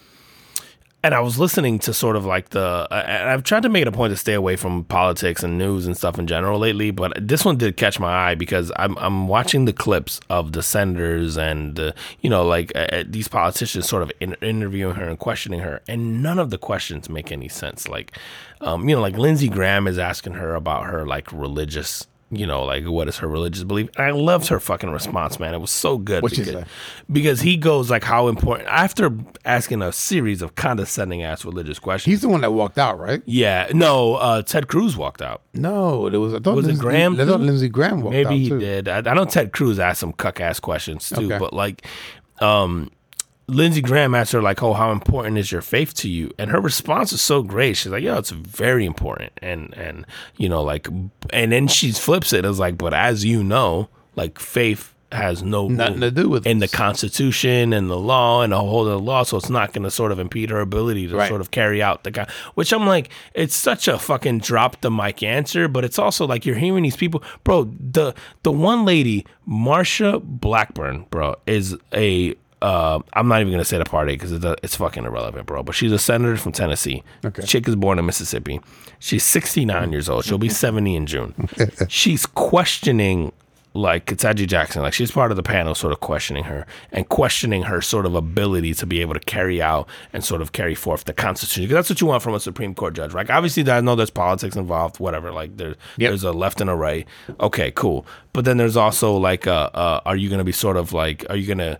[1.04, 3.88] and I was listening to sort of like the, and I've tried to make it
[3.88, 7.12] a point to stay away from politics and news and stuff in general lately, but
[7.20, 11.38] this one did catch my eye because I'm I'm watching the clips of the senators
[11.38, 15.60] and you know like uh, uh, these politicians sort of in, interviewing her and questioning
[15.60, 17.88] her, and none of the questions make any sense.
[17.88, 18.18] Like,
[18.60, 22.08] um, you know, like Lindsey Graham is asking her about her like religious.
[22.30, 23.88] You know, like what is her religious belief?
[23.96, 25.54] And I loved her fucking response, man.
[25.54, 26.68] It was so good What'd she because, say?
[27.10, 29.10] because he goes like how important after
[29.46, 32.12] asking a series of condescending ass religious questions.
[32.12, 33.22] He's the one that walked out, right?
[33.24, 34.16] Yeah, no.
[34.16, 35.40] Uh, Ted Cruz walked out.
[35.54, 36.34] No, there was.
[36.34, 38.58] I thought Was it Lindsey, Graham, I thought Graham walked out Maybe he too.
[38.58, 38.88] did.
[38.88, 41.38] I, I know Ted Cruz asked some cuck ass questions too, Okay.
[41.38, 41.86] but like,
[42.40, 42.90] um,
[43.48, 46.60] Lindsey Graham asked her like, "Oh, how important is your faith to you?" And her
[46.60, 47.76] response was so great.
[47.78, 50.04] She's like, yo, it's very important." And and
[50.36, 50.86] you know like,
[51.32, 52.44] and then she flips it.
[52.44, 56.58] It's like, but as you know, like faith has no Nothing to do with in
[56.58, 56.68] the.
[56.68, 59.90] Constitution and the law and the whole of the law, so it's not going to
[59.90, 61.28] sort of impede her ability to Right.
[61.28, 62.28] sort of carry out the guy.
[62.54, 66.44] Which I'm like, it's such a fucking drop the mic answer, but it's also like
[66.44, 67.70] you're hearing these people, bro.
[67.80, 72.34] The the one lady, Marsha Blackburn, bro, is a.
[72.60, 75.62] Uh, I'm not even gonna say the party because it's, it's fucking irrelevant, bro.
[75.62, 77.02] But she's a senator from Tennessee.
[77.24, 77.42] Okay.
[77.42, 78.60] Chick is born in Mississippi.
[78.98, 80.24] She's 69 years old.
[80.24, 81.48] She'll be 70 in June.
[81.88, 83.32] she's questioning
[83.74, 87.62] like Ketanji Jackson, like she's part of the panel, sort of questioning her and questioning
[87.64, 91.04] her sort of ability to be able to carry out and sort of carry forth
[91.04, 91.62] the Constitution.
[91.64, 93.28] Because that's what you want from a Supreme Court judge, right?
[93.30, 95.30] Obviously, I know there's politics involved, whatever.
[95.30, 96.10] Like there, Yep.
[96.10, 97.06] there's a left and a right.
[97.38, 98.04] Okay, cool.
[98.32, 101.24] But then there's also like, uh, uh, are you going to be sort of like,
[101.30, 101.78] are you going to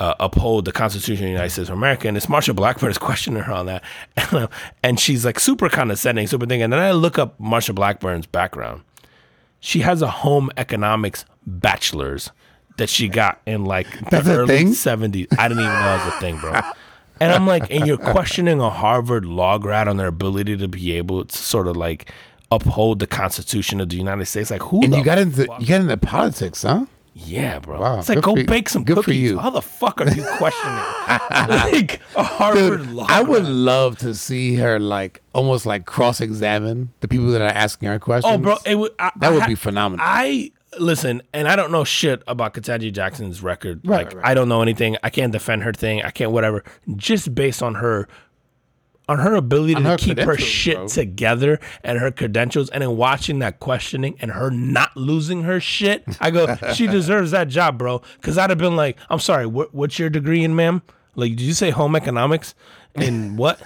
[0.00, 2.08] uh, uphold the Constitution of the United States of America.
[2.08, 3.84] And it's Marsha Blackburn is questioning her on that.
[4.16, 4.48] And,
[4.82, 6.62] and she's like super condescending, super thing.
[6.62, 8.82] And then I look up Marsha Blackburn's background.
[9.60, 12.30] She has a home economics bachelor's
[12.78, 14.68] that she got in like That's the early thing?
[14.68, 15.26] 70s.
[15.38, 16.58] I didn't even know that was a thing, bro.
[17.20, 20.92] And I'm like, and you're questioning a Harvard law grad on their ability to be
[20.92, 22.10] able to sort of like
[22.50, 24.50] uphold the Constitution of the United States.
[24.50, 26.86] Like, who And you got into you got into politics, huh?
[27.12, 27.80] Yeah, bro.
[27.80, 29.20] Wow, It's like go you- bake some good for cookies.
[29.32, 29.38] you.
[29.38, 30.76] How the fuck are you questioning
[31.08, 33.06] like a Harvard Dude, law?
[33.08, 37.48] I would love to see her like almost like cross examine the people that are
[37.48, 38.34] asking her questions.
[38.34, 38.92] Oh, bro, it would.
[38.98, 40.04] I, That I would be phenomenal.
[40.08, 43.80] I listen, and I don't know shit about Ketanji Jackson's record.
[43.84, 44.26] Right, like, right.
[44.26, 44.96] I don't know anything.
[45.02, 46.02] I can't defend her thing.
[46.02, 46.62] I can't whatever.
[46.96, 48.08] Just based on her.
[49.08, 50.86] On her ability On to her keep her shit bro.
[50.88, 56.04] together and her credentials, and in watching that questioning and her not losing her shit,
[56.20, 58.02] I go, she deserves that job, bro.
[58.16, 60.82] Because I'd have been like, I'm sorry, what, what's your degree in, ma'am?
[61.16, 62.54] Like, did you say home economics?
[62.94, 63.60] In what?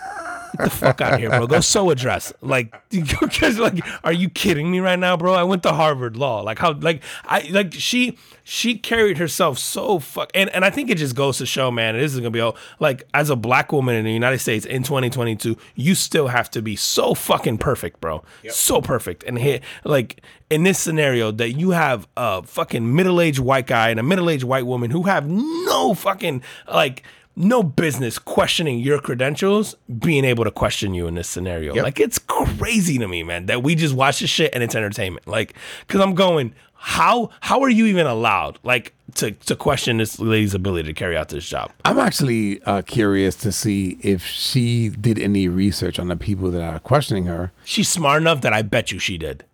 [0.57, 1.46] Get the fuck out of here, bro.
[1.46, 2.32] Go sew a dress.
[2.40, 5.34] Like, because like, are you kidding me right now, bro?
[5.34, 6.42] I went to Harvard Law.
[6.42, 10.90] Like how, like I, like she, she carried herself so fuck, and and I think
[10.90, 11.96] it just goes to show, man.
[11.96, 14.82] This is gonna be all like as a black woman in the United States in
[14.82, 18.22] 2022, you still have to be so fucking perfect, bro.
[18.55, 23.40] So perfect, and hit like in this scenario that you have a fucking middle aged
[23.40, 27.02] white guy and a middle aged white woman who have no fucking like
[27.37, 31.74] no business questioning your credentials being able to question you in this scenario.
[31.74, 31.85] Yep.
[31.85, 35.26] Like it's crazy to me, man, that we just watch this shit and it's entertainment.
[35.26, 35.55] Like,
[35.89, 40.55] cause I'm going, how how are you even allowed like to to question this lady's
[40.55, 41.72] ability to carry out this job?
[41.85, 46.62] I'm actually uh, curious to see if she did any research on the people that
[46.62, 47.53] are questioning her.
[47.64, 49.45] She's smart enough that I bet you she did.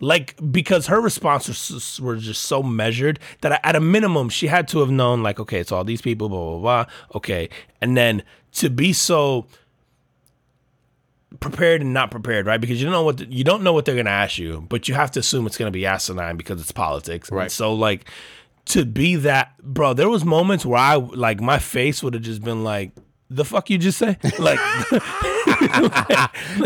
[0.00, 4.80] Like because her responses were just so measured that at a minimum she had to
[4.80, 7.48] have known like okay it's all these people blah blah blah okay.
[7.80, 8.22] And then
[8.54, 9.46] to be so
[11.40, 12.60] prepared and not prepared right?
[12.60, 14.88] Because you don't know what the, you don't know what they're gonna ask you but
[14.88, 17.28] you have to assume it's gonna be asinine because it's politics.
[17.28, 17.50] And Right.
[17.50, 18.04] so like
[18.66, 22.42] to be that bro there was moments where I like my face would have just
[22.42, 22.92] been like
[23.30, 24.58] the fuck you just say like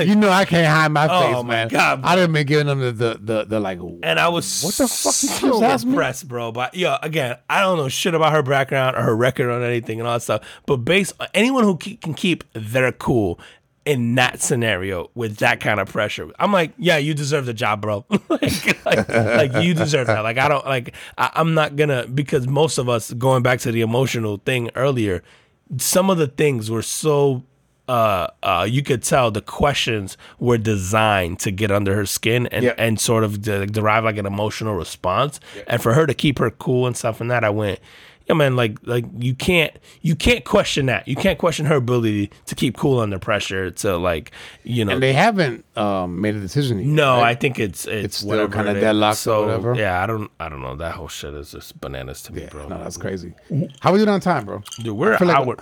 [0.06, 1.68] you know, I can't hide my oh face, Oh, my man.
[1.68, 3.78] God, I'd have been giving them the the the, the like.
[4.02, 5.92] And I was What the fuck did you so just ask me?
[5.92, 6.52] impressed, bro.
[6.52, 10.00] But yeah, again, I don't know shit about her background or her record or anything
[10.00, 10.42] and all that stuff.
[10.66, 13.38] But based on anyone who ke- can keep their cool
[13.84, 16.30] in that scenario with that kind of pressure.
[16.38, 18.04] I'm like, yeah, you deserve the job, bro.
[18.28, 20.20] like, like, like, you deserve that.
[20.20, 23.72] Like I don't like I, I'm not gonna because most of us going back to
[23.72, 25.22] the emotional thing earlier,
[25.76, 27.44] some of the things were so
[27.88, 32.62] uh, uh, you could tell the questions were designed to get under her skin and,
[32.64, 32.74] Yeah.
[32.76, 35.40] and sort of de- derive like an emotional response.
[35.66, 37.78] And for her to keep her cool and stuff and that, I went,
[38.28, 39.72] yeah, man, like like you can't
[40.02, 41.08] you can't question that.
[41.08, 43.70] You can't question her ability to keep cool under pressure.
[43.70, 44.32] To like
[44.64, 44.92] you know.
[44.92, 46.86] And they haven't um, made a decision yet.
[46.86, 47.30] no, right?
[47.30, 48.82] I think it's it's, still kinda it is.
[48.82, 49.74] deadlocked or So, whatever?
[49.74, 50.76] Yeah, I don't I don't know.
[50.76, 52.68] That whole shit is just bananas to me, Yeah, bro.
[52.68, 53.32] no, that's crazy.
[53.80, 54.62] How are we doing on time, bro?
[54.80, 55.56] Dude, we're an like- hour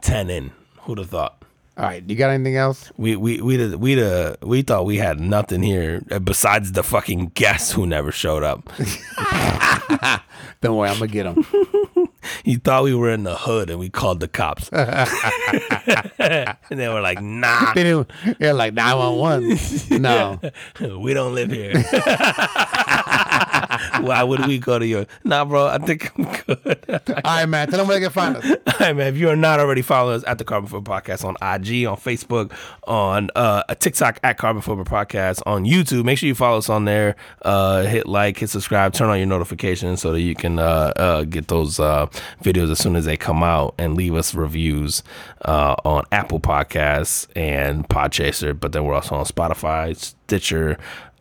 [0.00, 0.52] ten in.
[0.82, 1.42] Who'd have thought?
[1.76, 2.90] All right, you got anything else?
[2.96, 6.82] We we we did- we the we thought we had nothing here uh, besides the
[6.82, 8.68] fucking guests who never showed up.
[10.60, 11.46] Don't worry, I'm gonna get them.
[12.44, 17.00] you thought we were in the hood and we called the cops, and they were
[17.00, 19.58] like, "Nah, they didn't, they're like nine one one.
[19.90, 20.40] No,
[20.80, 21.72] we don't live here."
[24.00, 25.06] Why would we go to your?
[25.24, 26.84] Nah, bro, I think I'm good.
[27.08, 27.68] all right, man.
[27.68, 28.44] Tell them where they can find us.
[28.50, 31.24] All right, man, if you are not already following us at the Carbon Foot Podcast
[31.24, 32.52] on IG, on Facebook,
[32.86, 36.68] on uh, a TikTok at Carbon Foot Podcast, on YouTube, make sure you follow us
[36.68, 37.16] on there.
[37.42, 41.24] Uh, hit like, hit subscribe, turn on your notifications so that you can uh, uh,
[41.24, 42.06] get those uh,
[42.42, 45.02] videos as soon as they come out, and leave us reviews
[45.44, 48.58] uh, on Apple Podcasts and Podchaser.
[48.58, 50.78] But then we're also on Spotify, Stitcher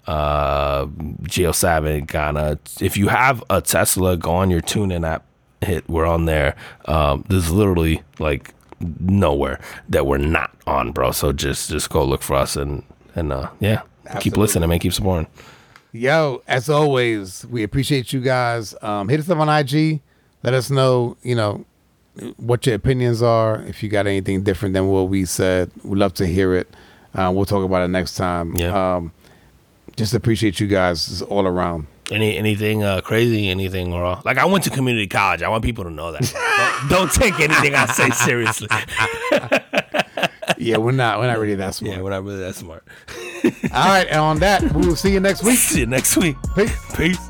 [0.08, 2.60] uh Geo7 Ghana.
[2.80, 5.26] If you have a Tesla, go on your TuneIn app,
[5.62, 6.56] hit we're on there.
[6.86, 8.54] Um there's literally like
[9.00, 9.60] nowhere
[9.90, 11.12] that we're not on, bro.
[11.12, 12.84] So just just go look for us and
[13.16, 13.82] and uh yeah,
[14.20, 15.28] keep listening, man, keep supporting.
[15.94, 18.76] Yo, as always, we appreciate you guys.
[18.82, 20.02] Um, hit us up on IG.
[20.44, 21.66] Let us know, you know,
[22.38, 23.62] what your opinions are.
[23.64, 26.68] If you got anything different than what we said, we'd love to hear it.
[27.16, 28.56] Uh, we'll talk about it next time.
[28.56, 28.96] Yeah.
[28.96, 29.12] Um,
[29.98, 31.88] just appreciate you guys all around.
[32.10, 35.42] Any anything uh crazy, anything or like I went to community college.
[35.44, 36.22] I want people to know that.
[36.90, 38.70] don't, don't take anything I say seriously.
[40.60, 41.96] Yeah, we're not we're not really that smart.
[41.96, 42.84] yeah, we're not really that smart.
[43.46, 43.52] All
[43.86, 45.60] right, and on that, we will see you next week.
[45.60, 46.36] See you next week.
[46.56, 46.96] Peace.
[46.96, 47.30] Peace.